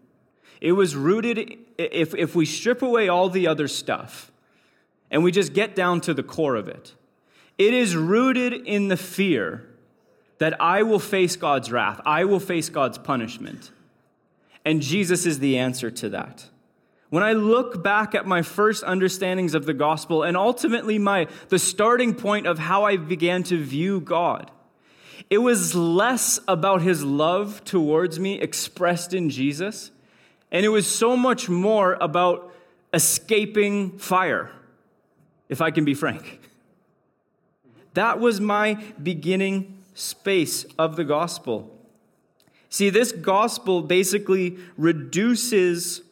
It 0.61 0.73
was 0.73 0.95
rooted, 0.95 1.57
if, 1.79 2.15
if 2.15 2.35
we 2.35 2.45
strip 2.45 2.83
away 2.83 3.09
all 3.09 3.29
the 3.31 3.47
other 3.47 3.69
stuff 3.69 4.31
and 5.11 5.25
we 5.25 5.33
just 5.33 5.53
get 5.55 5.75
down 5.75 6.01
to 6.03 6.15
the 6.15 6.23
core 6.23 6.57
of 6.57 6.69
it, 6.69 6.95
it 7.59 7.75
is 7.75 7.97
rooted 7.97 8.53
in 8.53 8.89
the 8.89 8.97
fear 8.97 9.67
that 10.39 10.61
I 10.61 10.83
will 10.83 10.99
face 10.99 11.37
God's 11.37 11.71
wrath, 11.71 12.01
I 12.05 12.25
will 12.25 12.41
face 12.41 12.69
God's 12.69 12.99
punishment. 12.99 13.71
And 14.65 14.83
Jesus 14.83 15.27
is 15.27 15.39
the 15.39 15.59
answer 15.59 15.91
to 15.91 16.11
that. 16.11 16.47
When 17.09 17.23
I 17.23 17.33
look 17.33 17.83
back 17.83 18.15
at 18.15 18.27
my 18.27 18.43
first 18.43 18.85
understandings 18.85 19.55
of 19.55 19.67
the 19.67 19.75
gospel 19.75 20.23
and 20.23 20.37
ultimately 20.37 20.99
my 20.99 21.27
the 21.49 21.59
starting 21.59 22.15
point 22.15 22.47
of 22.47 22.59
how 22.59 22.85
I 22.85 22.97
began 22.97 23.43
to 23.45 23.63
view 23.63 24.01
God, 24.01 24.51
it 25.29 25.39
was 25.39 25.75
less 25.75 26.39
about 26.47 26.83
his 26.83 27.03
love 27.03 27.65
towards 27.65 28.21
me 28.21 28.41
expressed 28.41 29.13
in 29.13 29.29
Jesus 29.29 29.91
and 30.53 30.65
it 30.65 30.69
was 30.69 30.87
so 30.87 31.17
much 31.17 31.49
more 31.49 31.97
about 32.01 32.53
escaping 32.93 33.99
fire, 33.99 34.51
if 35.49 35.61
I 35.61 35.71
can 35.71 35.85
be 35.85 35.95
frank. 35.95 36.41
That 37.95 38.21
was 38.21 38.41
my 38.41 38.83
beginning 39.03 39.79
space 39.95 40.65
of 40.79 40.97
the 40.97 41.05
gospel. 41.05 41.77
See, 42.69 42.89
this 42.91 43.13
gospel 43.13 43.83
basically 43.83 44.59
reduces 44.77 46.03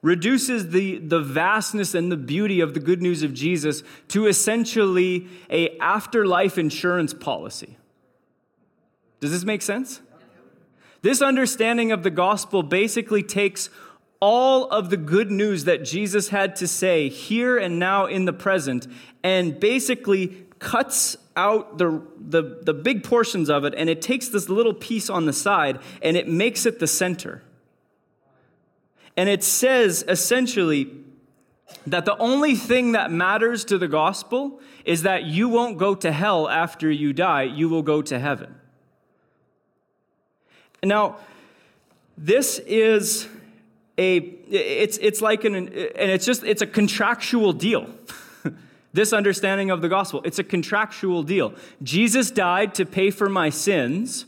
reduces 0.00 0.70
the, 0.70 0.98
the 0.98 1.20
vastness 1.20 1.92
and 1.92 2.10
the 2.10 2.16
beauty 2.16 2.60
of 2.60 2.72
the 2.72 2.78
good 2.80 3.02
news 3.02 3.24
of 3.24 3.34
Jesus 3.34 3.82
to 4.06 4.26
essentially 4.26 5.26
a 5.50 5.76
afterlife 5.78 6.56
insurance 6.56 7.12
policy. 7.12 7.76
Does 9.20 9.32
this 9.32 9.44
make 9.44 9.60
sense? 9.60 10.00
This 11.02 11.20
understanding 11.20 11.90
of 11.92 12.02
the 12.02 12.10
gospel 12.10 12.62
basically 12.62 13.22
takes 13.22 13.70
all 14.20 14.68
of 14.70 14.90
the 14.90 14.96
good 14.96 15.30
news 15.30 15.64
that 15.64 15.84
Jesus 15.84 16.28
had 16.28 16.56
to 16.56 16.66
say 16.66 17.08
here 17.08 17.56
and 17.56 17.78
now 17.78 18.06
in 18.06 18.24
the 18.24 18.32
present 18.32 18.86
and 19.22 19.58
basically 19.58 20.46
cuts 20.58 21.16
out 21.36 21.78
the, 21.78 22.02
the, 22.18 22.60
the 22.62 22.74
big 22.74 23.04
portions 23.04 23.48
of 23.48 23.64
it 23.64 23.74
and 23.76 23.88
it 23.88 24.02
takes 24.02 24.28
this 24.28 24.48
little 24.48 24.74
piece 24.74 25.08
on 25.08 25.26
the 25.26 25.32
side 25.32 25.78
and 26.02 26.16
it 26.16 26.28
makes 26.28 26.66
it 26.66 26.80
the 26.80 26.86
center. 26.86 27.42
And 29.16 29.28
it 29.28 29.44
says 29.44 30.04
essentially 30.08 30.90
that 31.86 32.04
the 32.04 32.16
only 32.18 32.54
thing 32.54 32.92
that 32.92 33.12
matters 33.12 33.64
to 33.66 33.78
the 33.78 33.88
gospel 33.88 34.60
is 34.84 35.02
that 35.02 35.24
you 35.24 35.48
won't 35.48 35.78
go 35.78 35.94
to 35.94 36.10
hell 36.10 36.48
after 36.48 36.90
you 36.90 37.12
die, 37.12 37.42
you 37.42 37.68
will 37.68 37.82
go 37.82 38.02
to 38.02 38.18
heaven. 38.18 38.54
Now, 40.82 41.18
this 42.16 42.58
is 42.60 43.28
a 43.98 44.16
it's 44.16 44.96
it's 44.98 45.20
like 45.20 45.44
an 45.44 45.54
and 45.54 46.10
it's 46.10 46.24
just 46.24 46.44
it's 46.44 46.62
a 46.62 46.66
contractual 46.66 47.52
deal. 47.52 47.90
this 48.92 49.12
understanding 49.12 49.70
of 49.70 49.82
the 49.82 49.88
gospel, 49.88 50.22
it's 50.24 50.38
a 50.38 50.44
contractual 50.44 51.22
deal. 51.22 51.52
Jesus 51.82 52.30
died 52.30 52.74
to 52.76 52.86
pay 52.86 53.10
for 53.10 53.28
my 53.28 53.50
sins. 53.50 54.24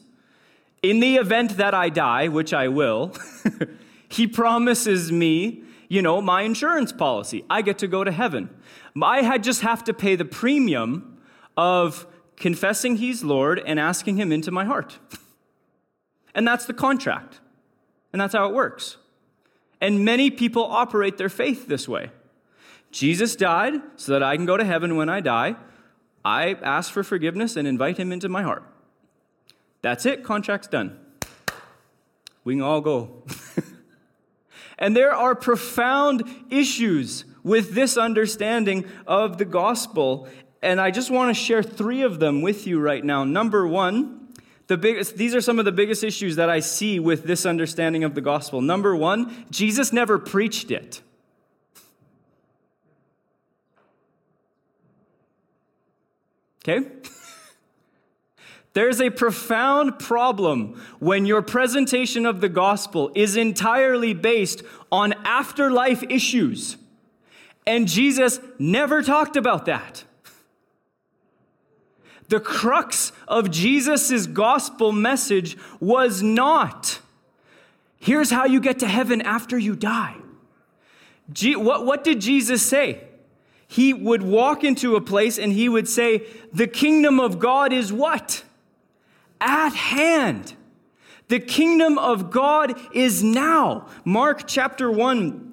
In 0.82 1.00
the 1.00 1.16
event 1.16 1.58
that 1.58 1.74
I 1.74 1.90
die, 1.90 2.28
which 2.28 2.54
I 2.54 2.68
will, 2.68 3.12
He 4.10 4.26
promises 4.26 5.12
me, 5.12 5.62
you 5.88 6.02
know, 6.02 6.20
my 6.20 6.42
insurance 6.42 6.92
policy. 6.92 7.44
I 7.48 7.62
get 7.62 7.78
to 7.78 7.86
go 7.86 8.02
to 8.02 8.10
heaven. 8.10 8.50
I 9.00 9.38
just 9.38 9.62
have 9.62 9.84
to 9.84 9.94
pay 9.94 10.16
the 10.16 10.24
premium 10.24 11.18
of 11.56 12.06
confessing 12.36 12.96
He's 12.96 13.22
Lord 13.22 13.62
and 13.64 13.78
asking 13.78 14.16
Him 14.16 14.32
into 14.32 14.50
my 14.50 14.64
heart. 14.66 14.98
And 16.32 16.46
that's 16.46 16.64
the 16.64 16.72
contract. 16.72 17.40
And 18.12 18.22
that's 18.22 18.34
how 18.34 18.48
it 18.48 18.54
works. 18.54 18.98
And 19.80 20.04
many 20.04 20.30
people 20.30 20.64
operate 20.64 21.16
their 21.18 21.28
faith 21.28 21.66
this 21.66 21.88
way. 21.88 22.10
Jesus 22.90 23.36
died 23.36 23.74
so 23.96 24.12
that 24.12 24.22
I 24.22 24.36
can 24.36 24.46
go 24.46 24.56
to 24.56 24.64
heaven 24.64 24.96
when 24.96 25.08
I 25.08 25.20
die. 25.20 25.56
I 26.24 26.54
ask 26.62 26.92
for 26.92 27.02
forgiveness 27.02 27.56
and 27.56 27.66
invite 27.66 27.96
him 27.96 28.12
into 28.12 28.28
my 28.28 28.42
heart. 28.42 28.64
That's 29.82 30.04
it, 30.04 30.24
contract's 30.24 30.68
done. 30.68 30.98
We 32.44 32.54
can 32.54 32.62
all 32.62 32.80
go. 32.80 33.24
And 34.80 34.96
there 34.96 35.14
are 35.14 35.34
profound 35.34 36.24
issues 36.48 37.26
with 37.44 37.72
this 37.72 37.98
understanding 37.98 38.86
of 39.06 39.36
the 39.36 39.44
gospel. 39.44 40.26
And 40.62 40.80
I 40.80 40.90
just 40.90 41.10
want 41.10 41.36
to 41.36 41.40
share 41.40 41.62
three 41.62 42.00
of 42.02 42.18
them 42.18 42.40
with 42.40 42.66
you 42.66 42.80
right 42.80 43.04
now. 43.04 43.22
Number 43.24 43.66
one, 43.66 44.19
the 44.70 44.76
biggest, 44.76 45.16
these 45.16 45.34
are 45.34 45.40
some 45.40 45.58
of 45.58 45.64
the 45.64 45.72
biggest 45.72 46.04
issues 46.04 46.36
that 46.36 46.48
I 46.48 46.60
see 46.60 47.00
with 47.00 47.24
this 47.24 47.44
understanding 47.44 48.04
of 48.04 48.14
the 48.14 48.20
gospel. 48.20 48.60
Number 48.60 48.94
one, 48.94 49.46
Jesus 49.50 49.92
never 49.92 50.16
preached 50.16 50.70
it. 50.70 51.02
Okay? 56.62 56.86
There's 58.72 59.00
a 59.00 59.10
profound 59.10 59.98
problem 59.98 60.80
when 61.00 61.26
your 61.26 61.42
presentation 61.42 62.24
of 62.24 62.40
the 62.40 62.48
gospel 62.48 63.10
is 63.16 63.36
entirely 63.36 64.14
based 64.14 64.62
on 64.92 65.14
afterlife 65.24 66.04
issues. 66.04 66.76
And 67.66 67.88
Jesus 67.88 68.38
never 68.60 69.02
talked 69.02 69.36
about 69.36 69.66
that. 69.66 70.04
The 72.30 72.40
crux 72.40 73.12
of 73.28 73.50
Jesus' 73.50 74.26
gospel 74.26 74.92
message 74.92 75.56
was 75.78 76.22
not 76.22 77.00
here's 77.98 78.30
how 78.30 78.46
you 78.46 78.60
get 78.60 78.78
to 78.78 78.88
heaven 78.88 79.20
after 79.20 79.58
you 79.58 79.76
die. 79.76 80.16
what, 81.36 81.84
what 81.84 82.02
did 82.02 82.22
Jesus 82.22 82.62
say? 82.62 83.04
He 83.68 83.92
would 83.92 84.22
walk 84.22 84.64
into 84.64 84.96
a 84.96 85.02
place 85.02 85.38
and 85.38 85.52
he 85.52 85.68
would 85.68 85.86
say, 85.86 86.26
The 86.52 86.66
kingdom 86.66 87.20
of 87.20 87.38
God 87.38 87.74
is 87.74 87.92
what? 87.92 88.42
at 89.40 89.74
hand. 89.74 90.54
The 91.28 91.40
kingdom 91.40 91.98
of 91.98 92.30
God 92.30 92.78
is 92.92 93.22
now. 93.22 93.86
Mark 94.04 94.46
chapter 94.46 94.90
1 94.90 95.49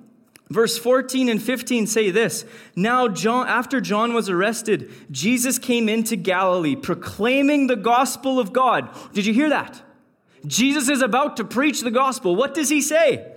Verse 0.49 0.77
14 0.77 1.27
and 1.27 1.41
15 1.41 1.87
say 1.87 2.09
this 2.09 2.45
Now, 2.75 3.07
John, 3.07 3.47
after 3.47 3.81
John 3.81 4.13
was 4.13 4.29
arrested, 4.29 4.91
Jesus 5.11 5.59
came 5.59 5.89
into 5.89 6.15
Galilee 6.15 6.75
proclaiming 6.75 7.67
the 7.67 7.75
gospel 7.75 8.39
of 8.39 8.53
God. 8.53 8.89
Did 9.13 9.25
you 9.25 9.33
hear 9.33 9.49
that? 9.49 9.81
Jesus 10.45 10.87
is 10.87 11.01
about 11.01 11.37
to 11.37 11.43
preach 11.43 11.81
the 11.81 11.91
gospel. 11.91 12.35
What 12.35 12.53
does 12.53 12.69
he 12.69 12.81
say? 12.81 13.33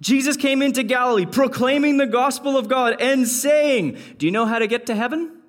Jesus 0.00 0.36
came 0.36 0.62
into 0.62 0.82
Galilee 0.82 1.26
proclaiming 1.26 1.96
the 1.96 2.08
gospel 2.08 2.56
of 2.56 2.68
God 2.68 3.00
and 3.00 3.28
saying, 3.28 3.98
Do 4.18 4.26
you 4.26 4.32
know 4.32 4.46
how 4.46 4.58
to 4.58 4.66
get 4.66 4.86
to 4.86 4.96
heaven? 4.96 5.42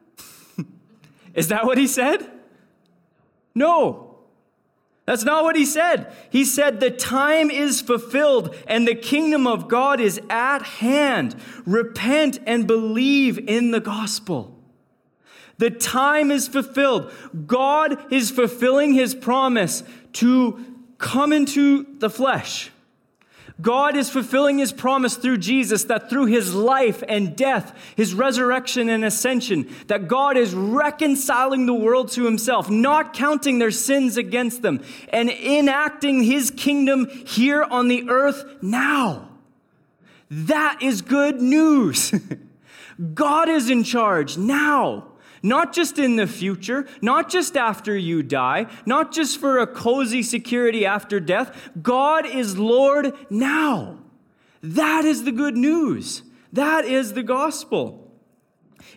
is 1.33 1.47
that 1.47 1.65
what 1.65 1.79
he 1.79 1.87
said? 1.87 2.29
No. 3.55 4.02
That's 5.05 5.25
not 5.25 5.43
what 5.43 5.57
he 5.57 5.65
said. 5.65 6.13
He 6.29 6.45
said, 6.45 6.79
The 6.79 6.91
time 6.91 7.51
is 7.51 7.81
fulfilled 7.81 8.55
and 8.67 8.87
the 8.87 8.95
kingdom 8.95 9.47
of 9.47 9.67
God 9.67 9.99
is 9.99 10.21
at 10.29 10.61
hand. 10.61 11.35
Repent 11.65 12.39
and 12.45 12.65
believe 12.65 13.37
in 13.37 13.71
the 13.71 13.81
gospel. 13.81 14.57
The 15.57 15.69
time 15.69 16.31
is 16.31 16.47
fulfilled. 16.47 17.11
God 17.45 18.11
is 18.11 18.31
fulfilling 18.31 18.93
his 18.93 19.13
promise 19.13 19.83
to 20.13 20.77
come 20.97 21.33
into 21.33 21.85
the 21.99 22.09
flesh. 22.09 22.71
God 23.61 23.95
is 23.95 24.09
fulfilling 24.09 24.57
his 24.57 24.71
promise 24.71 25.15
through 25.15 25.37
Jesus 25.37 25.83
that 25.85 26.09
through 26.09 26.25
his 26.25 26.53
life 26.53 27.03
and 27.07 27.35
death, 27.35 27.93
his 27.95 28.13
resurrection 28.13 28.89
and 28.89 29.05
ascension, 29.05 29.69
that 29.87 30.07
God 30.07 30.37
is 30.37 30.53
reconciling 30.55 31.65
the 31.65 31.73
world 31.73 32.11
to 32.13 32.25
himself, 32.25 32.69
not 32.69 33.13
counting 33.13 33.59
their 33.59 33.71
sins 33.71 34.17
against 34.17 34.63
them, 34.63 34.83
and 35.09 35.29
enacting 35.29 36.23
his 36.23 36.49
kingdom 36.49 37.07
here 37.25 37.63
on 37.63 37.87
the 37.87 38.09
earth 38.09 38.43
now. 38.61 39.29
That 40.31 40.81
is 40.81 41.03
good 41.03 41.39
news. 41.39 42.11
God 43.13 43.49
is 43.49 43.69
in 43.69 43.83
charge 43.83 44.37
now 44.37 45.12
not 45.43 45.73
just 45.73 45.99
in 45.99 46.15
the 46.15 46.25
future, 46.25 46.87
not 47.01 47.29
just 47.29 47.57
after 47.57 47.95
you 47.95 48.23
die, 48.23 48.65
not 48.85 49.11
just 49.11 49.39
for 49.39 49.59
a 49.59 49.67
cozy 49.67 50.23
security 50.23 50.85
after 50.85 51.19
death. 51.19 51.71
God 51.81 52.25
is 52.25 52.57
Lord 52.57 53.13
now. 53.29 53.99
That 54.61 55.03
is 55.03 55.25
the 55.25 55.33
good 55.33 55.57
news. 55.57 56.23
That 56.53 56.85
is 56.85 57.13
the 57.13 57.23
gospel. 57.23 57.99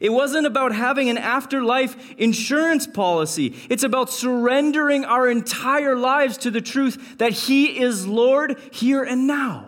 It 0.01 0.11
wasn't 0.11 0.47
about 0.47 0.75
having 0.75 1.09
an 1.09 1.19
afterlife 1.19 2.15
insurance 2.17 2.87
policy. 2.87 3.57
It's 3.69 3.83
about 3.83 4.11
surrendering 4.11 5.05
our 5.05 5.29
entire 5.29 5.97
lives 5.97 6.39
to 6.39 6.51
the 6.51 6.61
truth 6.61 7.19
that 7.19 7.33
He 7.33 7.81
is 7.81 8.07
Lord 8.07 8.61
here 8.73 9.03
and 9.03 9.27
now. 9.27 9.66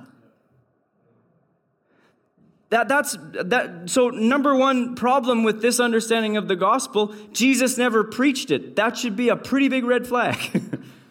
That, 2.71 2.87
that's 2.87 3.17
that 3.33 3.89
so 3.89 4.11
number 4.11 4.55
one 4.55 4.95
problem 4.95 5.43
with 5.43 5.63
this 5.63 5.81
understanding 5.81 6.37
of 6.37 6.49
the 6.49 6.57
gospel 6.57 7.15
jesus 7.33 7.79
never 7.79 8.05
preached 8.05 8.51
it. 8.51 8.77
That 8.77 8.99
should 8.99 9.17
be 9.17 9.31
a 9.31 9.37
pretty 9.37 9.69
big 9.69 9.85
red 9.85 10.07
flag. 10.07 10.39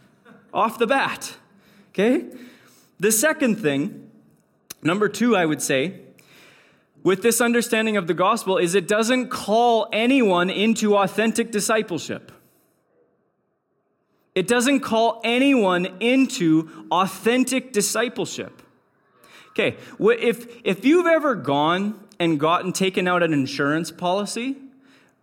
Off 0.53 0.77
the 0.77 0.85
bat. 0.85 1.35
Okay? 1.89 2.25
The 2.99 3.11
second 3.11 3.55
thing 3.55 4.09
number 4.83 5.09
two 5.09 5.35
i 5.35 5.43
would 5.43 5.61
say 5.61 5.99
with 7.03 7.23
this 7.23 7.41
understanding 7.41 7.97
of 7.97 8.05
the 8.05 8.13
gospel 8.13 8.57
is 8.57 8.75
it 8.75 8.87
doesn't 8.87 9.29
call 9.29 9.87
anyone 9.93 10.49
into 10.49 10.95
authentic 10.95 11.51
discipleship. 11.51 12.31
It 14.35 14.47
doesn't 14.47 14.81
call 14.81 15.21
anyone 15.23 15.85
into 15.99 16.69
authentic 16.91 17.73
discipleship 17.73 18.61
Okay, 19.59 19.75
if, 19.99 20.61
if 20.63 20.85
you've 20.85 21.07
ever 21.07 21.33
gone 21.33 21.99
and 22.19 22.39
gotten 22.39 22.73
taken 22.73 23.07
out 23.07 23.23
an 23.23 23.33
insurance 23.33 23.89
policy, 23.89 24.55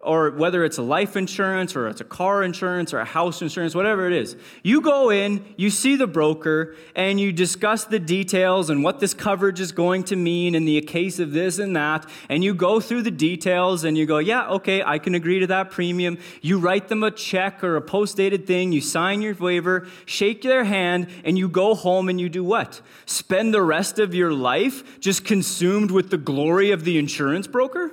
or 0.04 0.30
whether 0.30 0.64
it's 0.64 0.78
a 0.78 0.82
life 0.82 1.16
insurance 1.16 1.74
or 1.74 1.88
it's 1.88 2.00
a 2.00 2.04
car 2.04 2.42
insurance 2.42 2.92
or 2.92 2.98
a 2.98 3.04
house 3.04 3.40
insurance, 3.40 3.74
whatever 3.74 4.06
it 4.06 4.12
is. 4.12 4.36
You 4.62 4.80
go 4.80 5.10
in, 5.10 5.44
you 5.56 5.70
see 5.70 5.96
the 5.96 6.06
broker, 6.06 6.76
and 6.94 7.18
you 7.18 7.32
discuss 7.32 7.84
the 7.84 7.98
details 7.98 8.68
and 8.68 8.84
what 8.84 9.00
this 9.00 9.14
coverage 9.14 9.60
is 9.60 9.72
going 9.72 10.04
to 10.04 10.16
mean 10.16 10.54
in 10.54 10.66
the 10.66 10.80
case 10.82 11.18
of 11.18 11.32
this 11.32 11.58
and 11.58 11.74
that. 11.74 12.06
And 12.28 12.44
you 12.44 12.54
go 12.54 12.80
through 12.80 13.02
the 13.02 13.10
details 13.10 13.84
and 13.84 13.96
you 13.96 14.04
go, 14.04 14.18
yeah, 14.18 14.48
okay, 14.48 14.82
I 14.82 14.98
can 14.98 15.14
agree 15.14 15.40
to 15.40 15.46
that 15.48 15.70
premium. 15.70 16.18
You 16.42 16.58
write 16.58 16.88
them 16.88 17.02
a 17.02 17.10
check 17.10 17.64
or 17.64 17.76
a 17.76 17.82
post 17.82 18.16
dated 18.16 18.46
thing, 18.46 18.72
you 18.72 18.82
sign 18.82 19.22
your 19.22 19.34
waiver, 19.34 19.88
shake 20.04 20.42
their 20.42 20.64
hand, 20.64 21.08
and 21.24 21.38
you 21.38 21.48
go 21.48 21.74
home 21.74 22.08
and 22.08 22.20
you 22.20 22.28
do 22.28 22.44
what? 22.44 22.82
Spend 23.06 23.54
the 23.54 23.62
rest 23.62 23.98
of 23.98 24.14
your 24.14 24.32
life 24.32 25.00
just 25.00 25.24
consumed 25.24 25.90
with 25.90 26.10
the 26.10 26.18
glory 26.18 26.70
of 26.70 26.84
the 26.84 26.98
insurance 26.98 27.46
broker? 27.46 27.92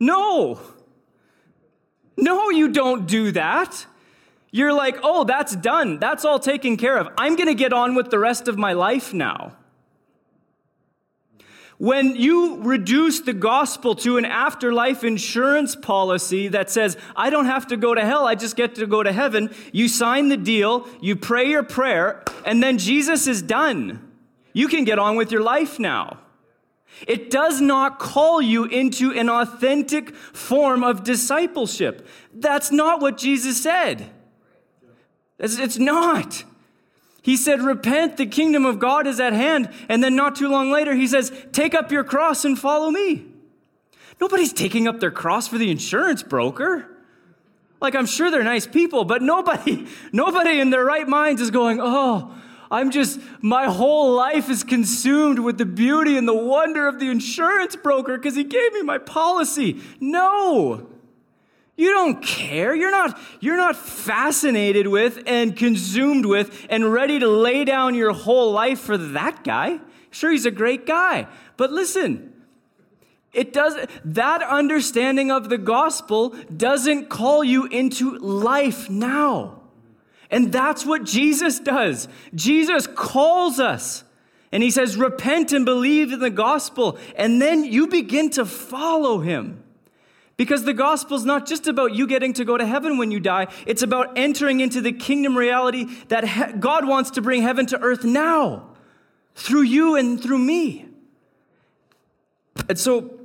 No. 0.00 0.60
No, 2.16 2.50
you 2.50 2.68
don't 2.68 3.06
do 3.06 3.32
that. 3.32 3.86
You're 4.50 4.72
like, 4.72 4.98
oh, 5.02 5.24
that's 5.24 5.54
done. 5.54 5.98
That's 5.98 6.24
all 6.24 6.38
taken 6.38 6.76
care 6.76 6.96
of. 6.98 7.08
I'm 7.18 7.36
going 7.36 7.48
to 7.48 7.54
get 7.54 7.72
on 7.72 7.94
with 7.94 8.10
the 8.10 8.18
rest 8.18 8.48
of 8.48 8.56
my 8.56 8.72
life 8.72 9.12
now. 9.12 9.52
When 11.78 12.16
you 12.16 12.60
reduce 12.62 13.20
the 13.20 13.32
gospel 13.32 13.94
to 13.96 14.16
an 14.16 14.24
afterlife 14.24 15.04
insurance 15.04 15.76
policy 15.76 16.48
that 16.48 16.70
says, 16.70 16.96
I 17.14 17.30
don't 17.30 17.46
have 17.46 17.68
to 17.68 17.76
go 17.76 17.94
to 17.94 18.04
hell, 18.04 18.26
I 18.26 18.34
just 18.34 18.56
get 18.56 18.74
to 18.76 18.86
go 18.86 19.04
to 19.04 19.12
heaven, 19.12 19.54
you 19.70 19.86
sign 19.86 20.28
the 20.28 20.36
deal, 20.36 20.88
you 21.00 21.14
pray 21.14 21.48
your 21.48 21.62
prayer, 21.62 22.24
and 22.44 22.60
then 22.60 22.78
Jesus 22.78 23.28
is 23.28 23.42
done. 23.42 24.10
You 24.52 24.66
can 24.66 24.82
get 24.82 24.98
on 24.98 25.14
with 25.14 25.30
your 25.30 25.42
life 25.42 25.78
now. 25.78 26.18
It 27.06 27.30
does 27.30 27.60
not 27.60 27.98
call 27.98 28.42
you 28.42 28.64
into 28.64 29.12
an 29.12 29.28
authentic 29.28 30.14
form 30.14 30.82
of 30.82 31.04
discipleship. 31.04 32.06
That's 32.34 32.72
not 32.72 33.00
what 33.00 33.18
Jesus 33.18 33.62
said. 33.62 34.10
It's, 35.38 35.78
not. 35.78 36.44
He 37.22 37.36
said, 37.36 37.62
Repent, 37.62 38.16
the 38.16 38.26
kingdom 38.26 38.64
of 38.64 38.78
God 38.78 39.06
is 39.06 39.20
at 39.20 39.32
hand. 39.32 39.70
And 39.88 40.02
then 40.02 40.16
not 40.16 40.34
too 40.34 40.48
long 40.48 40.70
later, 40.70 40.94
he 40.94 41.06
says, 41.06 41.32
Take 41.52 41.74
up 41.74 41.92
your 41.92 42.02
cross 42.02 42.44
and 42.44 42.58
follow 42.58 42.90
me. 42.90 43.26
Nobody's 44.20 44.52
taking 44.52 44.88
up 44.88 44.98
their 44.98 45.12
cross 45.12 45.46
for 45.46 45.58
the 45.58 45.70
insurance 45.70 46.24
broker. 46.24 46.88
Like, 47.80 47.94
I'm 47.94 48.06
sure 48.06 48.30
they're 48.32 48.42
nice 48.42 48.66
people, 48.66 49.04
but 49.04 49.22
nobody, 49.22 49.86
nobody 50.12 50.58
in 50.58 50.70
their 50.70 50.84
right 50.84 51.06
minds 51.06 51.40
is 51.40 51.52
going, 51.52 51.78
Oh, 51.80 52.34
I'm 52.70 52.90
just, 52.90 53.18
my 53.40 53.66
whole 53.66 54.14
life 54.14 54.50
is 54.50 54.62
consumed 54.62 55.38
with 55.38 55.58
the 55.58 55.64
beauty 55.64 56.16
and 56.18 56.28
the 56.28 56.34
wonder 56.34 56.86
of 56.86 57.00
the 57.00 57.10
insurance 57.10 57.76
broker 57.76 58.16
because 58.16 58.34
he 58.34 58.44
gave 58.44 58.72
me 58.74 58.82
my 58.82 58.98
policy. 58.98 59.80
No. 60.00 60.88
You 61.76 61.92
don't 61.92 62.22
care. 62.22 62.74
You're 62.74 62.90
not, 62.90 63.18
you're 63.40 63.56
not 63.56 63.76
fascinated 63.76 64.88
with 64.88 65.22
and 65.26 65.56
consumed 65.56 66.26
with 66.26 66.66
and 66.68 66.92
ready 66.92 67.20
to 67.20 67.28
lay 67.28 67.64
down 67.64 67.94
your 67.94 68.12
whole 68.12 68.52
life 68.52 68.80
for 68.80 68.98
that 68.98 69.44
guy. 69.44 69.80
Sure, 70.10 70.32
he's 70.32 70.44
a 70.44 70.50
great 70.50 70.86
guy. 70.86 71.28
But 71.56 71.70
listen, 71.70 72.34
it 73.32 73.52
does 73.52 73.76
that 74.04 74.42
understanding 74.42 75.30
of 75.30 75.48
the 75.48 75.58
gospel 75.58 76.30
doesn't 76.54 77.08
call 77.08 77.44
you 77.44 77.66
into 77.66 78.18
life 78.18 78.90
now. 78.90 79.62
And 80.30 80.52
that's 80.52 80.84
what 80.84 81.04
Jesus 81.04 81.58
does. 81.58 82.08
Jesus 82.34 82.86
calls 82.86 83.58
us 83.58 84.04
and 84.52 84.62
he 84.62 84.70
says, 84.70 84.96
Repent 84.96 85.52
and 85.52 85.64
believe 85.64 86.12
in 86.12 86.20
the 86.20 86.30
gospel. 86.30 86.98
And 87.16 87.40
then 87.40 87.64
you 87.64 87.86
begin 87.86 88.30
to 88.30 88.44
follow 88.44 89.20
him. 89.20 89.64
Because 90.36 90.64
the 90.64 90.74
gospel 90.74 91.16
is 91.16 91.24
not 91.24 91.46
just 91.46 91.66
about 91.66 91.94
you 91.94 92.06
getting 92.06 92.32
to 92.34 92.44
go 92.44 92.56
to 92.56 92.64
heaven 92.64 92.96
when 92.96 93.10
you 93.10 93.18
die, 93.18 93.48
it's 93.66 93.82
about 93.82 94.16
entering 94.16 94.60
into 94.60 94.80
the 94.80 94.92
kingdom 94.92 95.36
reality 95.36 95.86
that 96.08 96.60
God 96.60 96.86
wants 96.86 97.10
to 97.12 97.22
bring 97.22 97.42
heaven 97.42 97.66
to 97.66 97.80
earth 97.80 98.04
now 98.04 98.68
through 99.34 99.62
you 99.62 99.96
and 99.96 100.22
through 100.22 100.38
me. 100.38 100.86
And 102.68 102.78
so 102.78 103.18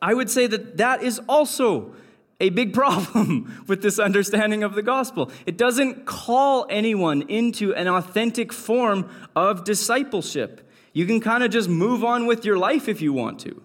I 0.00 0.14
would 0.14 0.30
say 0.30 0.46
that 0.46 0.76
that 0.76 1.02
is 1.02 1.20
also 1.28 1.94
a 2.42 2.50
big 2.50 2.74
problem 2.74 3.64
with 3.68 3.82
this 3.82 3.98
understanding 3.98 4.64
of 4.64 4.74
the 4.74 4.82
gospel. 4.82 5.30
It 5.46 5.56
doesn't 5.56 6.04
call 6.04 6.66
anyone 6.68 7.22
into 7.22 7.72
an 7.72 7.86
authentic 7.86 8.52
form 8.52 9.08
of 9.34 9.64
discipleship. 9.64 10.68
You 10.92 11.06
can 11.06 11.20
kind 11.20 11.44
of 11.44 11.50
just 11.50 11.68
move 11.68 12.04
on 12.04 12.26
with 12.26 12.44
your 12.44 12.58
life 12.58 12.88
if 12.88 13.00
you 13.00 13.12
want 13.12 13.38
to. 13.40 13.62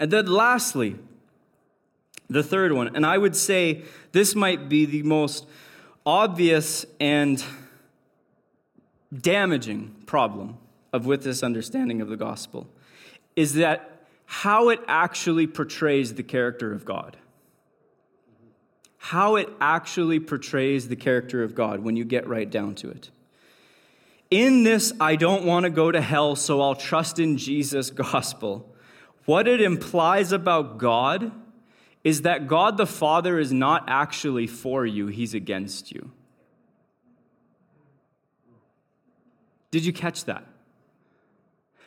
And 0.00 0.10
then, 0.10 0.26
lastly, 0.26 0.96
the 2.28 2.42
third 2.42 2.72
one, 2.72 2.94
and 2.94 3.06
I 3.06 3.16
would 3.16 3.36
say 3.36 3.82
this 4.12 4.34
might 4.34 4.68
be 4.68 4.84
the 4.84 5.04
most 5.04 5.46
obvious 6.04 6.84
and 6.98 7.42
damaging 9.16 9.94
problem 10.06 10.58
of 10.92 11.06
with 11.06 11.22
this 11.22 11.42
understanding 11.42 12.00
of 12.00 12.08
the 12.08 12.16
gospel 12.16 12.66
is 13.36 13.54
that 13.54 14.06
how 14.26 14.68
it 14.68 14.80
actually 14.88 15.46
portrays 15.46 16.14
the 16.14 16.22
character 16.22 16.72
of 16.72 16.84
God 16.84 17.16
how 19.08 19.36
it 19.36 19.48
actually 19.58 20.20
portrays 20.20 20.88
the 20.88 20.96
character 20.96 21.42
of 21.42 21.54
God 21.54 21.80
when 21.80 21.96
you 21.96 22.04
get 22.04 22.28
right 22.28 22.50
down 22.50 22.74
to 22.74 22.90
it. 22.90 23.08
In 24.30 24.64
this, 24.64 24.92
I 25.00 25.16
don't 25.16 25.46
want 25.46 25.64
to 25.64 25.70
go 25.70 25.90
to 25.90 26.02
hell, 26.02 26.36
so 26.36 26.60
I'll 26.60 26.74
trust 26.74 27.18
in 27.18 27.38
Jesus' 27.38 27.88
gospel. 28.12 28.70
What 29.24 29.48
it 29.48 29.62
implies 29.62 30.30
about 30.30 30.76
God 30.76 31.32
is 32.04 32.20
that 32.22 32.48
God 32.48 32.76
the 32.76 32.86
Father 32.86 33.38
is 33.38 33.50
not 33.50 33.84
actually 33.88 34.46
for 34.46 34.84
you, 34.84 35.06
He's 35.06 35.32
against 35.32 35.90
you. 35.90 36.10
Did 39.70 39.86
you 39.86 39.92
catch 39.94 40.26
that? 40.26 40.44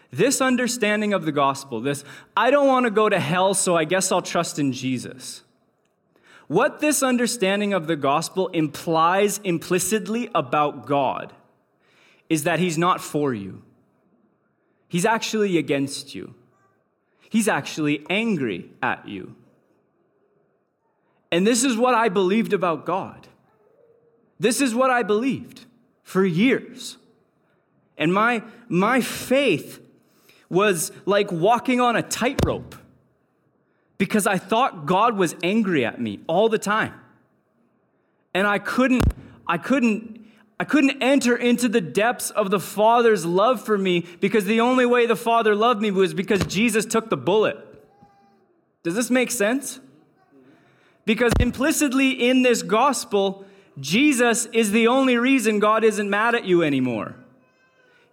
This 0.09 0.41
understanding 0.41 1.13
of 1.13 1.25
the 1.25 1.31
gospel, 1.31 1.81
this, 1.81 2.03
I 2.35 2.49
don't 2.49 2.67
want 2.67 2.85
to 2.87 2.91
go 2.91 3.09
to 3.09 3.19
hell, 3.19 3.53
so 3.53 3.77
I 3.77 3.83
guess 3.83 4.11
I'll 4.11 4.23
trust 4.23 4.57
in 4.57 4.73
Jesus 4.73 5.43
what 6.51 6.81
this 6.81 7.01
understanding 7.01 7.71
of 7.71 7.87
the 7.87 7.95
gospel 7.95 8.49
implies 8.49 9.37
implicitly 9.37 10.29
about 10.35 10.85
God 10.85 11.31
is 12.27 12.43
that 12.43 12.59
He's 12.59 12.77
not 12.77 12.99
for 12.99 13.33
you, 13.33 13.61
He's 14.89 15.05
actually 15.05 15.57
against 15.57 16.13
you, 16.13 16.35
He's 17.29 17.47
actually 17.47 18.05
angry 18.09 18.69
at 18.83 19.07
you. 19.07 19.33
And 21.31 21.47
this 21.47 21.63
is 21.63 21.77
what 21.77 21.95
I 21.95 22.09
believed 22.09 22.51
about 22.51 22.85
God. 22.85 23.29
This 24.37 24.59
is 24.59 24.75
what 24.75 24.89
I 24.89 25.03
believed 25.03 25.65
for 26.03 26.25
years. 26.25 26.97
And 27.97 28.13
my, 28.13 28.43
my 28.67 28.99
faith 28.99 29.79
was 30.49 30.91
like 31.05 31.31
walking 31.31 31.79
on 31.79 31.95
a 31.95 32.03
tightrope 32.03 32.75
because 34.01 34.25
I 34.25 34.39
thought 34.39 34.87
God 34.87 35.15
was 35.15 35.35
angry 35.43 35.85
at 35.85 36.01
me 36.01 36.21
all 36.25 36.49
the 36.49 36.57
time. 36.57 36.95
And 38.33 38.47
I 38.47 38.57
couldn't, 38.57 39.03
I 39.47 39.59
couldn't, 39.59 40.25
I 40.59 40.63
couldn't 40.63 41.03
enter 41.03 41.35
into 41.35 41.69
the 41.69 41.81
depths 41.81 42.31
of 42.31 42.49
the 42.49 42.59
Father's 42.59 43.27
love 43.27 43.63
for 43.63 43.77
me 43.77 44.07
because 44.19 44.45
the 44.45 44.59
only 44.59 44.87
way 44.87 45.05
the 45.05 45.15
Father 45.15 45.53
loved 45.53 45.83
me 45.83 45.91
was 45.91 46.15
because 46.15 46.43
Jesus 46.47 46.83
took 46.83 47.11
the 47.11 47.15
bullet. 47.15 47.57
Does 48.81 48.95
this 48.95 49.11
make 49.11 49.29
sense? 49.29 49.79
Because 51.05 51.31
implicitly 51.39 52.27
in 52.27 52.41
this 52.41 52.63
gospel, 52.63 53.45
Jesus 53.79 54.47
is 54.47 54.71
the 54.71 54.87
only 54.87 55.15
reason 55.15 55.59
God 55.59 55.83
isn't 55.83 56.09
mad 56.09 56.33
at 56.33 56.45
you 56.45 56.63
anymore. 56.63 57.13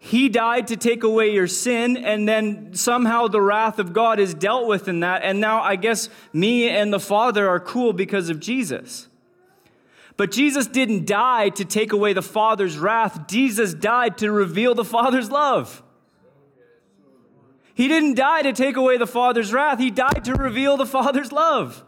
He 0.01 0.29
died 0.29 0.69
to 0.69 0.77
take 0.77 1.03
away 1.03 1.33
your 1.33 1.49
sin, 1.49 1.97
and 1.97 2.29
then 2.29 2.75
somehow 2.75 3.27
the 3.27 3.41
wrath 3.41 3.79
of 3.79 3.93
God 3.93 4.21
is 4.21 4.33
dealt 4.33 4.69
with 4.69 4.87
in 4.87 5.01
that. 5.01 5.23
And 5.23 5.41
now 5.41 5.61
I 5.61 5.77
guess 5.77 6.09
me 6.33 6.69
and 6.69 6.93
the 6.93 7.01
Father 7.01 7.49
are 7.49 7.59
cool 7.59 7.93
because 7.93 8.31
of 8.31 8.39
Jesus. 8.39 9.09
But 10.17 10.31
Jesus 10.31 10.67
didn't 10.67 11.07
die 11.07 11.49
to 11.51 11.65
take 11.65 11.93
away 11.93 12.13
the 12.13 12.23
Father's 12.23 12.79
wrath, 12.79 13.27
Jesus 13.29 13.75
died 13.75 14.19
to 14.19 14.31
reveal 14.31 14.75
the 14.75 14.85
Father's 14.85 15.31
love. 15.31 15.83
He 17.75 17.87
didn't 17.87 18.15
die 18.15 18.43
to 18.43 18.53
take 18.53 18.77
away 18.77 18.97
the 18.97 19.07
Father's 19.07 19.53
wrath, 19.53 19.79
He 19.79 19.91
died 19.91 20.25
to 20.25 20.35
reveal 20.35 20.77
the 20.77 20.87
Father's 20.87 21.33
love. 21.33 21.85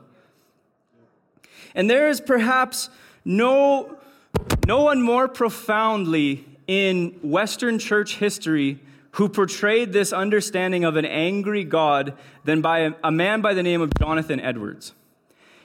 And 1.75 1.89
there 1.89 2.09
is 2.09 2.21
perhaps 2.21 2.91
no, 3.25 3.97
no 4.67 4.83
one 4.83 5.01
more 5.01 5.29
profoundly 5.29 6.45
in 6.71 7.19
Western 7.21 7.81
church 7.81 8.19
history 8.19 8.79
who 9.15 9.29
portrayed 9.29 9.93
this 9.93 10.13
understanding 10.13 10.85
of 10.85 10.95
an 10.95 11.05
angry 11.05 11.65
God 11.65 12.15
than 12.45 12.61
by 12.61 12.79
a, 12.79 12.93
a, 13.03 13.11
man 13.11 13.41
by 13.41 13.55
the 13.55 13.63
name 13.65 13.81
of 13.81 13.91
Jonathan 13.99 14.39
Edwards. 14.39 14.95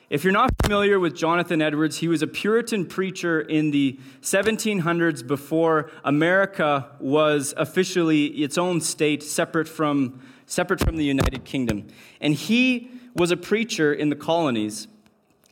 If 0.09 0.23
you're 0.23 0.33
not 0.33 0.49
familiar 0.63 0.99
with 0.99 1.15
Jonathan 1.15 1.61
Edwards, 1.61 1.97
he 1.97 2.07
was 2.07 2.23
a 2.23 2.27
Puritan 2.27 2.87
preacher 2.87 3.39
in 3.39 3.69
the 3.69 3.99
1700s 4.23 5.25
before 5.27 5.91
America 6.03 6.89
was 6.99 7.53
officially 7.55 8.25
its 8.25 8.57
own 8.57 8.81
state, 8.81 9.21
separate 9.21 9.67
from 9.67 10.19
separate 10.47 10.79
from 10.79 10.97
the 10.97 11.05
United 11.05 11.45
Kingdom. 11.45 11.85
And 12.19 12.33
he 12.33 12.89
was 13.13 13.29
a 13.29 13.37
preacher 13.37 13.93
in 13.93 14.09
the 14.09 14.15
colonies. 14.15 14.87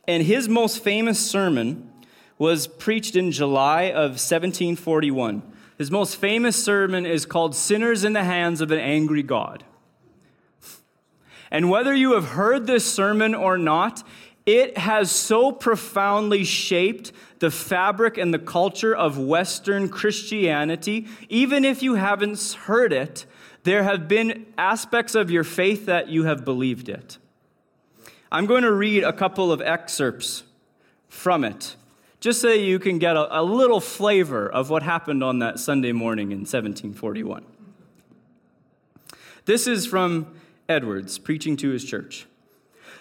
And 0.08 0.24
his 0.24 0.48
most 0.48 0.82
famous 0.82 1.24
sermon 1.24 1.92
was 2.38 2.66
preached 2.66 3.16
in 3.16 3.30
July 3.30 3.84
of 3.84 4.12
1741. 4.12 5.42
His 5.78 5.90
most 5.90 6.16
famous 6.16 6.62
sermon 6.62 7.06
is 7.06 7.26
called 7.26 7.54
Sinners 7.54 8.04
in 8.04 8.12
the 8.12 8.24
Hands 8.24 8.60
of 8.60 8.70
an 8.70 8.78
Angry 8.78 9.22
God. 9.22 9.64
And 11.50 11.70
whether 11.70 11.94
you 11.94 12.14
have 12.14 12.30
heard 12.30 12.66
this 12.66 12.84
sermon 12.90 13.34
or 13.34 13.56
not, 13.56 14.02
it 14.46 14.76
has 14.76 15.10
so 15.10 15.52
profoundly 15.52 16.44
shaped 16.44 17.12
the 17.38 17.50
fabric 17.50 18.18
and 18.18 18.34
the 18.34 18.38
culture 18.38 18.94
of 18.94 19.18
Western 19.18 19.88
Christianity. 19.88 21.06
Even 21.28 21.64
if 21.64 21.82
you 21.82 21.94
haven't 21.94 22.56
heard 22.64 22.92
it, 22.92 23.26
there 23.62 23.82
have 23.82 24.08
been 24.08 24.46
aspects 24.58 25.14
of 25.14 25.30
your 25.30 25.44
faith 25.44 25.86
that 25.86 26.08
you 26.08 26.24
have 26.24 26.44
believed 26.44 26.88
it. 26.88 27.18
I'm 28.30 28.46
going 28.46 28.62
to 28.62 28.72
read 28.72 29.04
a 29.04 29.12
couple 29.12 29.52
of 29.52 29.62
excerpts 29.62 30.42
from 31.08 31.44
it, 31.44 31.76
just 32.24 32.40
so 32.40 32.48
you 32.48 32.78
can 32.78 32.98
get 32.98 33.18
a, 33.18 33.38
a 33.38 33.42
little 33.42 33.80
flavor 33.80 34.50
of 34.50 34.70
what 34.70 34.82
happened 34.82 35.22
on 35.22 35.40
that 35.40 35.58
Sunday 35.58 35.92
morning 35.92 36.32
in 36.32 36.38
1741. 36.38 37.44
This 39.44 39.66
is 39.66 39.84
from 39.84 40.34
Edwards 40.66 41.18
preaching 41.18 41.54
to 41.58 41.68
his 41.68 41.84
church. 41.84 42.24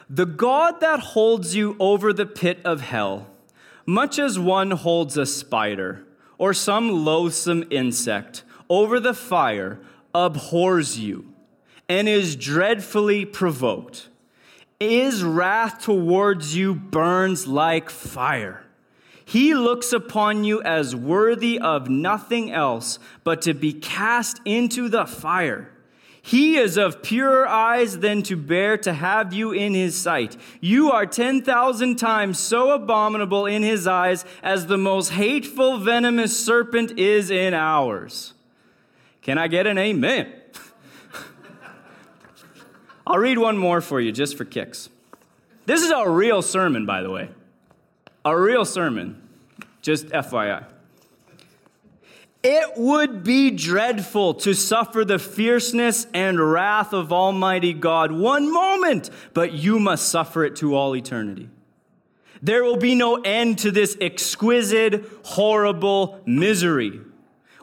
The 0.09 0.25
God 0.25 0.81
that 0.81 0.99
holds 0.99 1.55
you 1.55 1.77
over 1.79 2.11
the 2.11 2.25
pit 2.25 2.59
of 2.65 2.81
hell, 2.81 3.27
much 3.85 4.19
as 4.19 4.37
one 4.37 4.71
holds 4.71 5.15
a 5.15 5.25
spider 5.25 6.03
or 6.37 6.53
some 6.53 7.05
loathsome 7.05 7.63
insect 7.69 8.43
over 8.69 8.99
the 8.99 9.13
fire, 9.13 9.79
abhors 10.13 10.99
you 10.99 11.33
and 11.87 12.09
is 12.09 12.35
dreadfully 12.35 13.23
provoked 13.23 14.09
his 14.81 15.23
wrath 15.23 15.81
towards 15.81 16.57
you 16.57 16.75
burns 16.75 17.47
like 17.47 17.89
fire. 17.89 18.62
He 19.25 19.53
looks 19.53 19.93
upon 19.93 20.43
you 20.43 20.61
as 20.63 20.95
worthy 20.95 21.59
of 21.59 21.89
nothing 21.89 22.51
else 22.51 22.99
but 23.23 23.41
to 23.43 23.53
be 23.53 23.73
cast 23.73 24.41
into 24.45 24.89
the 24.89 25.05
fire. 25.05 25.69
He 26.25 26.55
is 26.55 26.77
of 26.77 27.03
purer 27.03 27.45
eyes 27.45 27.99
than 27.99 28.23
to 28.23 28.37
bear 28.37 28.77
to 28.77 28.93
have 28.93 29.33
you 29.33 29.51
in 29.51 29.73
his 29.73 29.97
sight. 29.97 30.37
You 30.61 30.89
are 30.89 31.05
10,000 31.05 31.97
times 31.97 32.39
so 32.39 32.71
abominable 32.71 33.45
in 33.45 33.61
his 33.61 33.87
eyes 33.87 34.23
as 34.41 34.67
the 34.67 34.77
most 34.77 35.09
hateful, 35.09 35.79
venomous 35.79 36.37
serpent 36.39 36.97
is 36.97 37.29
in 37.29 37.53
ours. 37.53 38.33
Can 39.21 39.37
I 39.37 39.49
get 39.49 39.67
an 39.67 39.77
amen? 39.77 40.31
I'll 43.07 43.19
read 43.19 43.37
one 43.37 43.57
more 43.57 43.81
for 43.81 43.99
you 43.99 44.13
just 44.13 44.37
for 44.37 44.45
kicks. 44.45 44.87
This 45.65 45.81
is 45.81 45.91
a 45.91 46.09
real 46.09 46.41
sermon, 46.41 46.85
by 46.85 47.01
the 47.01 47.09
way. 47.09 47.29
A 48.25 48.37
real 48.37 48.63
sermon. 48.65 49.21
Just 49.81 50.07
FYI. 50.07 50.65
It 52.41 52.77
would 52.77 53.23
be 53.23 53.51
dreadful 53.51 54.33
to 54.35 54.53
suffer 54.53 55.05
the 55.05 55.19
fierceness 55.19 56.07
and 56.13 56.39
wrath 56.39 56.91
of 56.93 57.13
Almighty 57.13 57.73
God 57.73 58.11
one 58.11 58.51
moment, 58.51 59.09
but 59.33 59.53
you 59.53 59.79
must 59.79 60.09
suffer 60.09 60.43
it 60.43 60.57
to 60.57 60.75
all 60.75 60.95
eternity. 60.95 61.49
There 62.41 62.63
will 62.63 62.77
be 62.77 62.95
no 62.95 63.21
end 63.21 63.59
to 63.59 63.71
this 63.71 63.95
exquisite, 64.01 65.05
horrible 65.23 66.19
misery. 66.25 66.99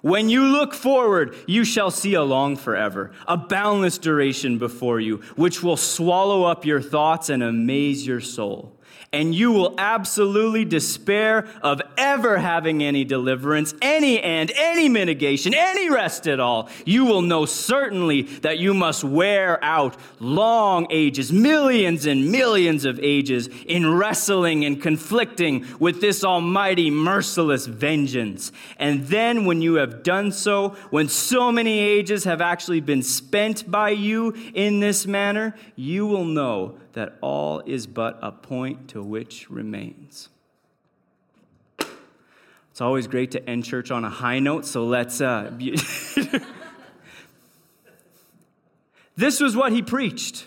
When 0.01 0.31
you 0.31 0.44
look 0.44 0.73
forward, 0.73 1.37
you 1.46 1.64
shall 1.64 1.90
see 1.90 2.14
a 2.14 2.23
long 2.23 2.57
forever, 2.57 3.12
a 3.29 3.37
boundless 3.37 3.99
duration 3.99 4.57
before 4.57 4.99
you, 4.99 5.18
which 5.37 5.62
will 5.62 5.77
swallow 5.77 6.44
up 6.44 6.64
your 6.64 6.81
thoughts 6.81 7.29
and 7.29 7.42
amaze 7.42 8.07
your 8.07 8.20
soul 8.20 8.80
and 9.12 9.35
you 9.35 9.51
will 9.51 9.75
absolutely 9.77 10.64
despair 10.64 11.49
of 11.62 11.83
ever 11.99 12.38
having 12.38 12.81
any 12.81 13.05
deliverance, 13.05 13.75
any 13.83 14.23
end, 14.23 14.53
any 14.55 14.88
mitigation, 14.88 15.53
any 15.53 15.90
rest 15.90 16.29
at 16.29 16.38
all. 16.38 16.68
You 16.85 17.05
will 17.07 17.23
know 17.23 17.44
certainly 17.44 18.23
that 18.42 18.59
you 18.59 18.73
must 18.73 19.03
wear 19.03 19.62
out 19.64 19.96
long 20.20 20.87
ages, 20.90 21.33
millions 21.33 22.07
and 22.07 22.31
millions 22.31 22.85
of 22.85 23.01
ages, 23.01 23.49
in 23.66 23.92
wrestling 23.92 24.64
and 24.64 24.81
conflicting 24.81 25.66
with 25.81 26.01
this 26.01 26.23
almighty 26.23 26.88
merciless 26.88 27.66
vengeance. 27.66 28.53
And 28.77 29.09
then, 29.09 29.44
when 29.44 29.61
you 29.61 29.75
have 29.75 30.05
done 30.05 30.31
so, 30.31 30.70
when 30.90 31.09
so 31.09 31.51
many 31.51 31.81
ages 31.81 32.23
have 32.25 32.40
actually 32.40 32.81
been 32.81 33.03
spent 33.03 33.68
by 33.68 33.90
you 33.90 34.35
in 34.55 34.79
this 34.79 35.05
manner, 35.05 35.57
you 35.75 36.07
will 36.07 36.25
know 36.25 36.77
that 36.92 37.18
all 37.20 37.61
is 37.66 37.87
but 37.87 38.18
a 38.22 38.33
point 38.33 38.88
to 38.88 39.03
which 39.03 39.50
remains. 39.50 40.29
It's 42.70 42.81
always 42.81 43.07
great 43.07 43.33
to 43.33 43.50
end 43.50 43.64
church 43.64 43.90
on 43.90 44.05
a 44.05 44.11
high 44.11 44.38
note, 44.38 44.64
so 44.64 44.87
let's. 44.87 45.20
Uh, 45.20 45.53
this 49.16 49.40
was 49.40 49.57
what 49.57 49.72
he 49.72 49.83
preached. 49.83 50.46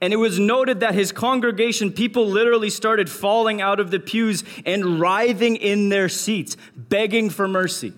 And 0.00 0.12
it 0.12 0.16
was 0.16 0.38
noted 0.40 0.80
that 0.80 0.94
his 0.94 1.12
congregation, 1.12 1.92
people 1.92 2.26
literally 2.26 2.68
started 2.68 3.08
falling 3.08 3.62
out 3.62 3.78
of 3.78 3.92
the 3.92 4.00
pews 4.00 4.42
and 4.66 5.00
writhing 5.00 5.56
in 5.56 5.88
their 5.88 6.08
seats, 6.08 6.56
begging 6.76 7.30
for 7.30 7.46
mercy. 7.46 7.92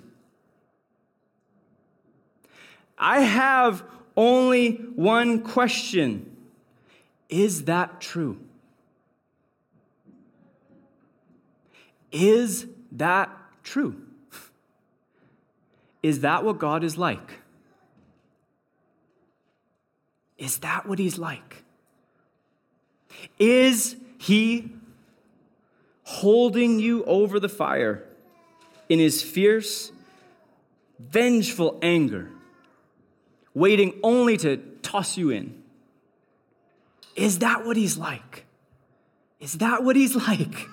I 2.99 3.21
have 3.21 3.83
only 4.17 4.77
one 4.95 5.43
question 5.43 6.36
is 7.29 7.65
that 7.65 8.01
true? 8.01 8.39
Is 12.13 12.67
that 12.93 13.31
true? 13.63 14.01
Is 16.03 16.21
that 16.21 16.45
what 16.45 16.59
God 16.59 16.85
is 16.85 16.97
like? 16.97 17.41
Is 20.39 20.59
that 20.59 20.87
what 20.87 20.99
He's 20.99 21.19
like? 21.19 21.65
Is 23.39 23.97
He 24.19 24.71
holding 26.05 26.79
you 26.79 27.05
over 27.05 27.41
the 27.41 27.49
fire 27.49 28.05
in 28.89 28.99
His 28.99 29.23
fierce, 29.23 29.91
vengeful 30.99 31.79
anger, 31.83 32.31
waiting 33.53 33.99
only 34.03 34.37
to 34.37 34.59
toss 34.83 35.17
you 35.17 35.31
in? 35.31 35.63
Is 37.17 37.41
that 37.41 37.65
what 37.65 37.77
he's 37.77 37.97
like? 37.97 38.45
Is 39.41 39.55
that 39.55 39.83
what 39.83 39.97
he's 39.97 40.15
like? 40.29 40.69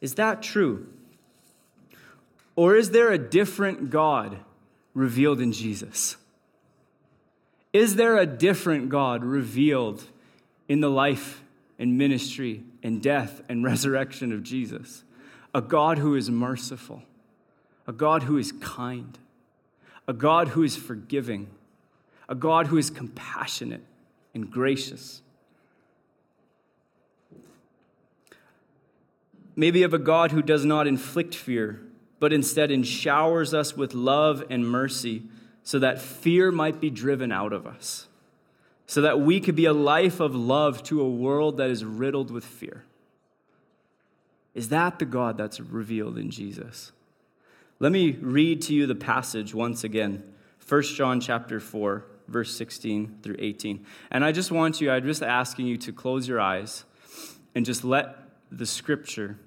Is 0.00 0.14
that 0.14 0.42
true? 0.42 0.86
Or 2.54 2.74
is 2.74 2.90
there 2.90 3.10
a 3.10 3.18
different 3.18 3.90
God 3.90 4.38
revealed 4.94 5.40
in 5.40 5.52
Jesus? 5.52 6.16
Is 7.72 7.96
there 7.96 8.16
a 8.16 8.24
different 8.24 8.88
God 8.88 9.22
revealed 9.22 10.04
in 10.68 10.80
the 10.80 10.88
life 10.88 11.42
and 11.78 11.98
ministry 11.98 12.62
and 12.82 13.02
death 13.02 13.42
and 13.48 13.62
resurrection 13.72 14.32
of 14.32 14.42
Jesus? 14.42 15.04
A 15.54 15.60
God 15.60 15.98
who 15.98 16.14
is 16.14 16.30
merciful, 16.30 17.02
a 17.86 17.92
God 17.92 18.22
who 18.22 18.38
is 18.38 18.52
kind, 18.52 19.18
a 20.08 20.12
God 20.12 20.48
who 20.48 20.62
is 20.62 20.76
forgiving, 20.76 21.48
a 22.28 22.34
God 22.34 22.66
who 22.66 22.76
is 22.76 22.90
compassionate 22.90 23.82
and 24.34 24.50
gracious. 24.50 25.22
Maybe 29.54 29.82
of 29.82 29.94
a 29.94 29.98
God 29.98 30.32
who 30.32 30.42
does 30.42 30.64
not 30.64 30.86
inflict 30.86 31.34
fear, 31.34 31.80
but 32.20 32.32
instead 32.32 32.86
showers 32.86 33.54
us 33.54 33.76
with 33.76 33.94
love 33.94 34.44
and 34.50 34.68
mercy 34.68 35.22
so 35.62 35.78
that 35.78 36.00
fear 36.00 36.52
might 36.52 36.80
be 36.80 36.90
driven 36.90 37.32
out 37.32 37.52
of 37.52 37.66
us, 37.66 38.06
so 38.86 39.00
that 39.00 39.20
we 39.20 39.40
could 39.40 39.56
be 39.56 39.64
a 39.64 39.72
life 39.72 40.20
of 40.20 40.34
love 40.34 40.82
to 40.84 41.00
a 41.00 41.08
world 41.08 41.56
that 41.56 41.70
is 41.70 41.84
riddled 41.84 42.30
with 42.30 42.44
fear. 42.44 42.84
Is 44.54 44.68
that 44.68 44.98
the 44.98 45.04
God 45.04 45.36
that's 45.36 45.60
revealed 45.60 46.18
in 46.18 46.30
Jesus? 46.30 46.92
Let 47.78 47.92
me 47.92 48.12
read 48.12 48.62
to 48.62 48.74
you 48.74 48.86
the 48.86 48.94
passage 48.94 49.54
once 49.54 49.84
again. 49.84 50.22
1 50.66 50.82
John 50.82 51.20
chapter 51.20 51.60
4 51.60 52.04
verse 52.28 52.56
16 52.56 53.18
through 53.22 53.36
18. 53.38 53.84
And 54.10 54.24
I 54.24 54.32
just 54.32 54.50
want 54.50 54.80
you, 54.80 54.90
I'm 54.90 55.04
just 55.04 55.22
asking 55.22 55.66
you 55.66 55.76
to 55.78 55.92
close 55.92 56.28
your 56.28 56.40
eyes 56.40 56.84
and 57.54 57.64
just 57.64 57.84
let 57.84 58.16
the 58.50 58.66
scripture, 58.66 59.38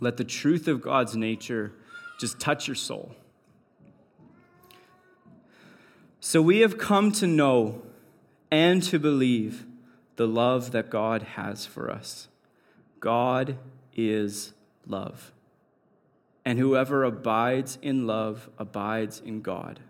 let 0.00 0.16
the 0.16 0.24
truth 0.24 0.68
of 0.68 0.80
God's 0.80 1.16
nature 1.16 1.72
just 2.18 2.38
touch 2.38 2.68
your 2.68 2.74
soul. 2.74 3.14
So 6.20 6.42
we 6.42 6.60
have 6.60 6.78
come 6.78 7.12
to 7.12 7.26
know 7.26 7.82
and 8.50 8.82
to 8.84 8.98
believe 8.98 9.66
the 10.16 10.26
love 10.26 10.72
that 10.72 10.90
God 10.90 11.22
has 11.22 11.66
for 11.66 11.90
us. 11.90 12.28
God 13.00 13.58
is 13.94 14.52
love. 14.86 15.32
And 16.44 16.58
whoever 16.58 17.04
abides 17.04 17.78
in 17.82 18.06
love 18.06 18.48
abides 18.58 19.20
in 19.20 19.42
God 19.42 19.80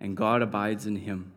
and 0.00 0.16
God 0.16 0.42
abides 0.42 0.86
in 0.86 0.96
him. 0.96 1.32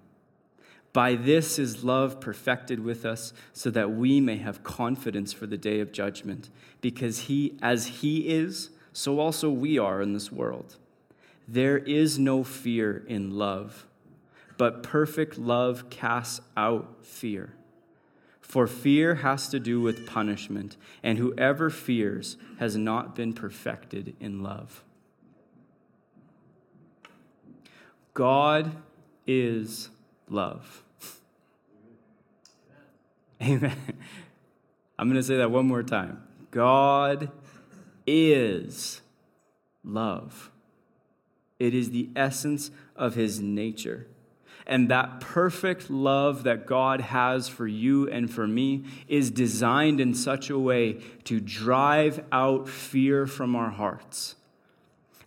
By 0.92 1.16
this 1.16 1.60
is 1.60 1.84
love 1.84 2.20
perfected 2.20 2.84
with 2.84 3.06
us, 3.06 3.32
so 3.54 3.70
that 3.72 3.92
we 3.92 4.20
may 4.20 4.38
have 4.38 4.64
confidence 4.64 5.32
for 5.32 5.46
the 5.46 5.58
day 5.58 5.80
of 5.80 5.92
judgment, 5.92 6.50
because 6.82 7.22
he, 7.22 7.58
as 7.62 7.88
he 7.88 8.30
is, 8.30 8.72
so 8.92 9.20
also 9.20 9.50
we 9.50 9.78
are 9.78 10.02
in 10.02 10.14
this 10.14 10.32
world. 10.32 10.78
There 11.48 11.78
is 11.78 12.18
no 12.18 12.44
fear 12.44 13.04
in 13.08 13.32
love, 13.38 13.86
but 14.58 14.84
perfect 14.84 15.38
love 15.38 15.90
casts 15.90 16.42
out 16.58 17.06
fear. 17.06 17.54
For 18.42 18.66
fear 18.66 19.16
has 19.16 19.48
to 19.50 19.60
do 19.60 19.80
with 19.80 20.08
punishment, 20.08 20.76
and 21.04 21.20
whoever 21.20 21.70
fears 21.70 22.36
has 22.58 22.76
not 22.76 23.16
been 23.16 23.34
perfected 23.34 24.16
in 24.20 24.42
love. 24.42 24.84
God 28.20 28.76
is 29.26 29.88
love. 30.28 30.84
Amen. 33.42 33.78
I'm 35.00 35.08
going 35.08 35.16
to 35.16 35.26
say 35.26 35.38
that 35.38 35.52
one 35.52 35.66
more 35.66 35.84
time. 35.84 36.22
God 36.52 37.32
is 38.06 39.00
love. 39.86 40.52
It 41.60 41.74
is 41.74 41.92
the 41.92 42.10
essence 42.14 42.72
of 42.94 43.16
his 43.16 43.40
nature. 43.40 44.06
And 44.68 44.90
that 44.90 45.22
perfect 45.22 45.90
love 45.90 46.44
that 46.44 46.66
God 46.66 47.00
has 47.00 47.48
for 47.48 47.68
you 47.68 48.10
and 48.10 48.30
for 48.30 48.46
me 48.46 48.84
is 49.08 49.32
designed 49.32 50.02
in 50.02 50.14
such 50.14 50.50
a 50.50 50.60
way 50.60 51.00
to 51.24 51.40
drive 51.40 52.22
out 52.34 52.68
fear 52.68 53.26
from 53.26 53.56
our 53.56 53.70
hearts 53.70 54.36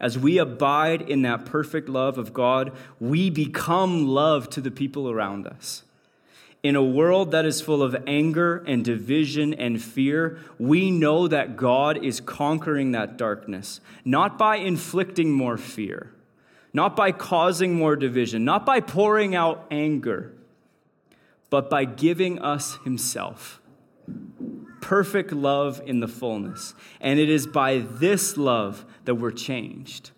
as 0.03 0.19
we 0.19 0.37
abide 0.37 1.01
in 1.01 1.23
that 1.23 1.47
perfect 1.47 1.89
love 1.89 2.19
of 2.19 2.35
God, 2.35 2.73
we 3.01 3.31
become 3.31 4.09
love 4.09 4.51
to 4.51 4.61
the 4.61 4.73
people 4.73 5.09
around 5.09 5.47
us. 5.47 5.85
In 6.65 6.77
a 6.77 6.83
world 6.83 7.31
that 7.31 7.45
is 7.45 7.61
full 7.61 7.83
of 7.83 7.97
anger 8.07 8.59
and 8.67 8.85
division 8.85 9.55
and 9.55 9.83
fear, 9.83 10.39
we 10.59 10.91
know 10.91 11.29
that 11.29 11.57
God 11.57 12.05
is 12.05 12.21
conquering 12.21 12.93
that 12.93 13.17
darkness, 13.17 13.81
not 14.05 14.37
by 14.39 14.57
inflicting 14.57 15.31
more 15.31 15.57
fear, 15.57 16.13
not 16.73 16.97
by 16.97 17.13
causing 17.13 17.75
more 17.75 17.97
division, 17.97 18.45
not 18.45 18.67
by 18.67 18.81
pouring 18.81 19.35
out 19.35 19.67
anger, 19.71 20.33
but 21.49 21.71
by 21.71 21.85
giving 21.85 22.41
us 22.41 22.79
Himself 22.85 23.61
perfect 24.93 25.33
love 25.33 25.81
in 25.87 26.01
the 26.01 26.07
fullness. 26.07 26.75
And 27.01 27.19
it 27.19 27.31
is 27.31 27.47
by 27.47 27.79
this 27.79 28.37
love 28.37 28.85
that 29.07 29.15
we're 29.15 29.31
changed. 29.31 30.11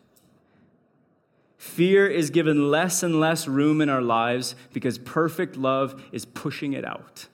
Fear 1.57 2.09
is 2.09 2.31
given 2.31 2.73
less 2.73 3.05
and 3.05 3.21
less 3.21 3.47
room 3.47 3.81
in 3.81 3.89
our 3.89 4.03
lives 4.03 4.57
because 4.73 4.99
perfect 4.99 5.57
love 5.57 6.03
is 6.11 6.25
pushing 6.25 6.73
it 6.73 6.85
out. 6.85 7.29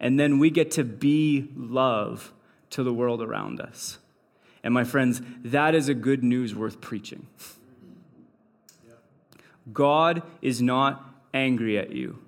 And 0.00 0.18
then 0.18 0.38
we 0.38 0.48
get 0.48 0.70
to 0.72 0.82
be 0.82 1.50
love 1.54 2.32
to 2.70 2.82
the 2.82 2.94
world 2.94 3.20
around 3.20 3.60
us. 3.60 3.98
And 4.64 4.72
my 4.72 4.84
friends, 4.84 5.20
that 5.44 5.74
is 5.74 5.90
a 5.90 5.94
good 5.94 6.24
news 6.24 6.54
worth 6.54 6.80
preaching. 6.80 7.26
God 9.74 10.22
is 10.40 10.62
not 10.62 11.04
angry 11.34 11.76
at 11.76 11.92
you, 11.92 12.18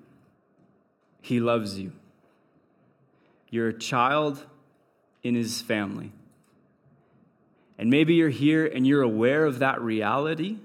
He 1.23 1.39
loves 1.39 1.79
you. 1.79 1.93
You're 3.51 3.67
a 3.67 3.77
child 3.77 4.43
in 5.21 5.35
his 5.35 5.61
family. 5.61 6.13
And 7.77 7.89
maybe 7.89 8.15
you're 8.15 8.29
here 8.29 8.65
and 8.65 8.87
you're 8.87 9.01
aware 9.01 9.45
of 9.45 9.59
that 9.59 9.81
reality 9.81 10.57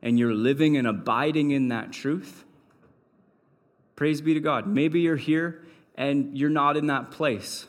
and 0.00 0.18
you're 0.18 0.34
living 0.34 0.76
and 0.76 0.86
abiding 0.86 1.50
in 1.50 1.68
that 1.68 1.92
truth. 1.92 2.44
Praise 3.96 4.20
be 4.20 4.34
to 4.34 4.40
God. 4.40 4.66
Maybe 4.66 5.00
you're 5.00 5.16
here 5.16 5.62
and 5.96 6.38
you're 6.38 6.48
not 6.48 6.76
in 6.76 6.86
that 6.86 7.10
place. 7.10 7.66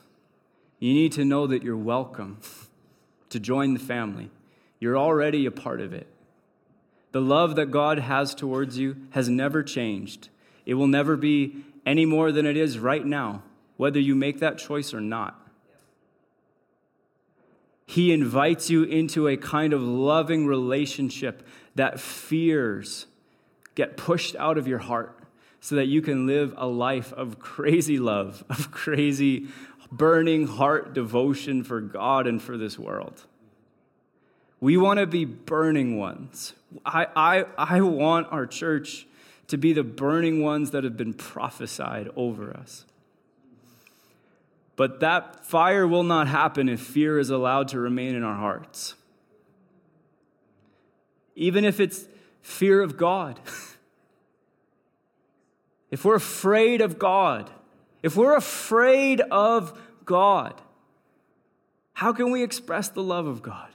You 0.78 0.94
need 0.94 1.14
to 1.14 1.26
know 1.26 1.48
that 1.48 1.64
you're 1.64 1.76
welcome 1.76 2.38
to 3.30 3.40
join 3.40 3.74
the 3.74 3.80
family. 3.80 4.30
You're 4.80 4.98
already 4.98 5.46
a 5.48 5.52
part 5.52 5.82
of 5.82 5.94
it. 5.94 6.08
The 7.12 7.22
love 7.22 7.56
that 7.56 7.72
God 7.72 7.98
has 7.98 8.36
towards 8.36 8.78
you 8.78 8.98
has 9.12 9.30
never 9.30 9.64
changed. 9.64 10.30
It 10.66 10.76
will 10.76 10.88
never 10.88 11.18
be 11.18 11.64
any 11.86 12.06
more 12.06 12.32
than 12.32 12.46
it 12.46 12.56
is 12.56 12.78
right 12.78 13.04
now 13.04 13.42
whether 13.80 13.98
you 13.98 14.14
make 14.14 14.40
that 14.40 14.58
choice 14.58 14.94
or 14.94 15.00
not. 15.00 15.40
He 17.86 18.12
invites 18.12 18.70
you 18.70 18.84
into 18.84 19.30
a 19.30 19.38
kind 19.38 19.72
of 19.72 19.82
loving 19.82 20.46
relationship 20.46 21.48
that 21.76 21.98
fears 21.98 23.06
get 23.76 23.96
pushed 23.96 24.36
out 24.36 24.58
of 24.58 24.68
your 24.68 24.80
heart 24.80 25.18
so 25.62 25.76
that 25.76 25.86
you 25.86 26.02
can 26.02 26.28
live 26.28 26.54
a 26.58 26.68
life 26.68 27.14
of 27.14 27.40
crazy 27.40 27.98
love, 27.98 28.44
of 28.50 28.70
crazy, 28.70 29.48
burning 29.90 30.46
heart 30.46 30.94
devotion 30.94 31.64
for 31.64 31.80
God 31.80 32.28
and 32.28 32.42
for 32.42 32.58
this 32.58 32.78
world. 32.78 33.24
We 34.60 34.76
want 34.76 35.00
to 35.00 35.08
be 35.08 35.24
burning 35.24 35.98
ones. 35.98 36.52
I, 36.86 37.08
I, 37.16 37.46
I 37.58 37.80
want 37.80 38.28
our 38.30 38.46
church 38.46 39.08
to 39.48 39.58
be 39.58 39.72
the 39.72 39.86
burning 39.86 40.44
ones 40.44 40.72
that 40.72 40.84
have 40.84 40.98
been 40.98 41.14
prophesied 41.14 42.10
over 42.18 42.52
us. 42.52 42.84
But 44.80 45.02
that 45.02 45.44
fire 45.44 45.86
will 45.86 46.04
not 46.04 46.30
happen 46.30 46.70
if 46.70 46.80
fear 46.80 47.20
is 47.20 47.30
allowed 47.30 47.68
to 47.68 47.80
remain 47.82 48.16
in 48.16 48.24
our 48.24 48.38
hearts. 48.38 48.96
Even 51.36 51.66
if 51.66 51.82
it's 51.82 52.08
fear 52.42 52.82
of 52.82 52.96
God. 52.96 53.42
if 55.92 56.06
we're 56.06 56.16
afraid 56.16 56.80
of 56.80 56.98
God, 56.98 57.52
if 58.02 58.16
we're 58.16 58.38
afraid 58.38 59.20
of 59.20 59.78
God, 60.06 60.62
how 61.92 62.14
can 62.14 62.32
we 62.32 62.42
express 62.42 62.88
the 62.88 63.04
love 63.04 63.28
of 63.28 63.42
God? 63.42 63.68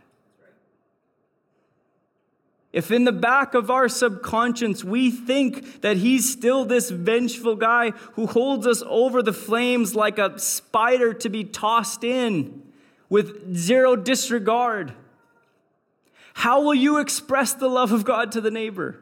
If 2.75 2.91
in 2.91 3.05
the 3.05 3.13
back 3.13 3.55
of 3.55 3.71
our 3.71 3.89
subconscious 3.89 4.83
we 4.83 5.13
think 5.13 5.83
that 5.83 5.97
he's 5.97 6.29
still 6.29 6.65
this 6.65 6.91
vengeful 6.91 7.55
guy 7.55 7.91
who 8.15 8.27
holds 8.27 8.67
us 8.67 8.83
over 8.89 9.23
the 9.23 9.33
flames 9.33 9.95
like 9.95 10.19
a 10.19 10.37
spider 10.41 11.15
to 11.15 11.29
be 11.29 11.45
tossed 11.45 12.03
in 12.03 12.65
with 13.09 13.55
zero 13.55 13.95
disregard, 13.95 14.93
how 16.33 16.63
will 16.63 16.75
you 16.75 16.99
express 16.99 17.55
the 17.55 17.69
love 17.69 17.93
of 17.93 18.05
God 18.05 18.33
to 18.33 18.41
the 18.41 18.51
neighbor? 18.51 18.99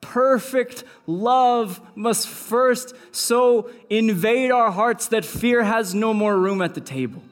Perfect 0.00 0.82
love 1.06 1.78
must 1.94 2.26
first 2.26 2.94
so 3.14 3.70
invade 3.90 4.50
our 4.50 4.70
hearts 4.70 5.08
that 5.08 5.26
fear 5.26 5.62
has 5.62 5.94
no 5.94 6.14
more 6.14 6.38
room 6.38 6.62
at 6.62 6.74
the 6.74 6.80
table. 6.80 7.22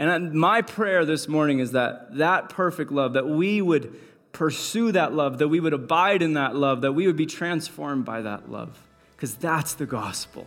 And 0.00 0.32
my 0.32 0.62
prayer 0.62 1.04
this 1.04 1.28
morning 1.28 1.58
is 1.58 1.72
that 1.72 2.16
that 2.16 2.48
perfect 2.48 2.90
love, 2.90 3.12
that 3.12 3.28
we 3.28 3.60
would 3.60 3.94
pursue 4.32 4.92
that 4.92 5.12
love, 5.12 5.36
that 5.38 5.48
we 5.48 5.60
would 5.60 5.74
abide 5.74 6.22
in 6.22 6.32
that 6.32 6.56
love, 6.56 6.80
that 6.80 6.92
we 6.92 7.06
would 7.06 7.18
be 7.18 7.26
transformed 7.26 8.06
by 8.06 8.22
that 8.22 8.50
love. 8.50 8.78
Because 9.14 9.34
that's 9.34 9.74
the 9.74 9.84
gospel. 9.84 10.46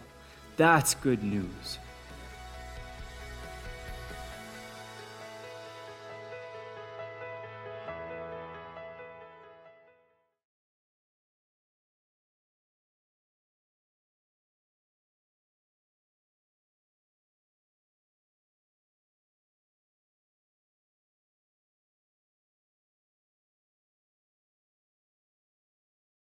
That's 0.57 0.95
good 0.95 1.23
news. 1.23 1.77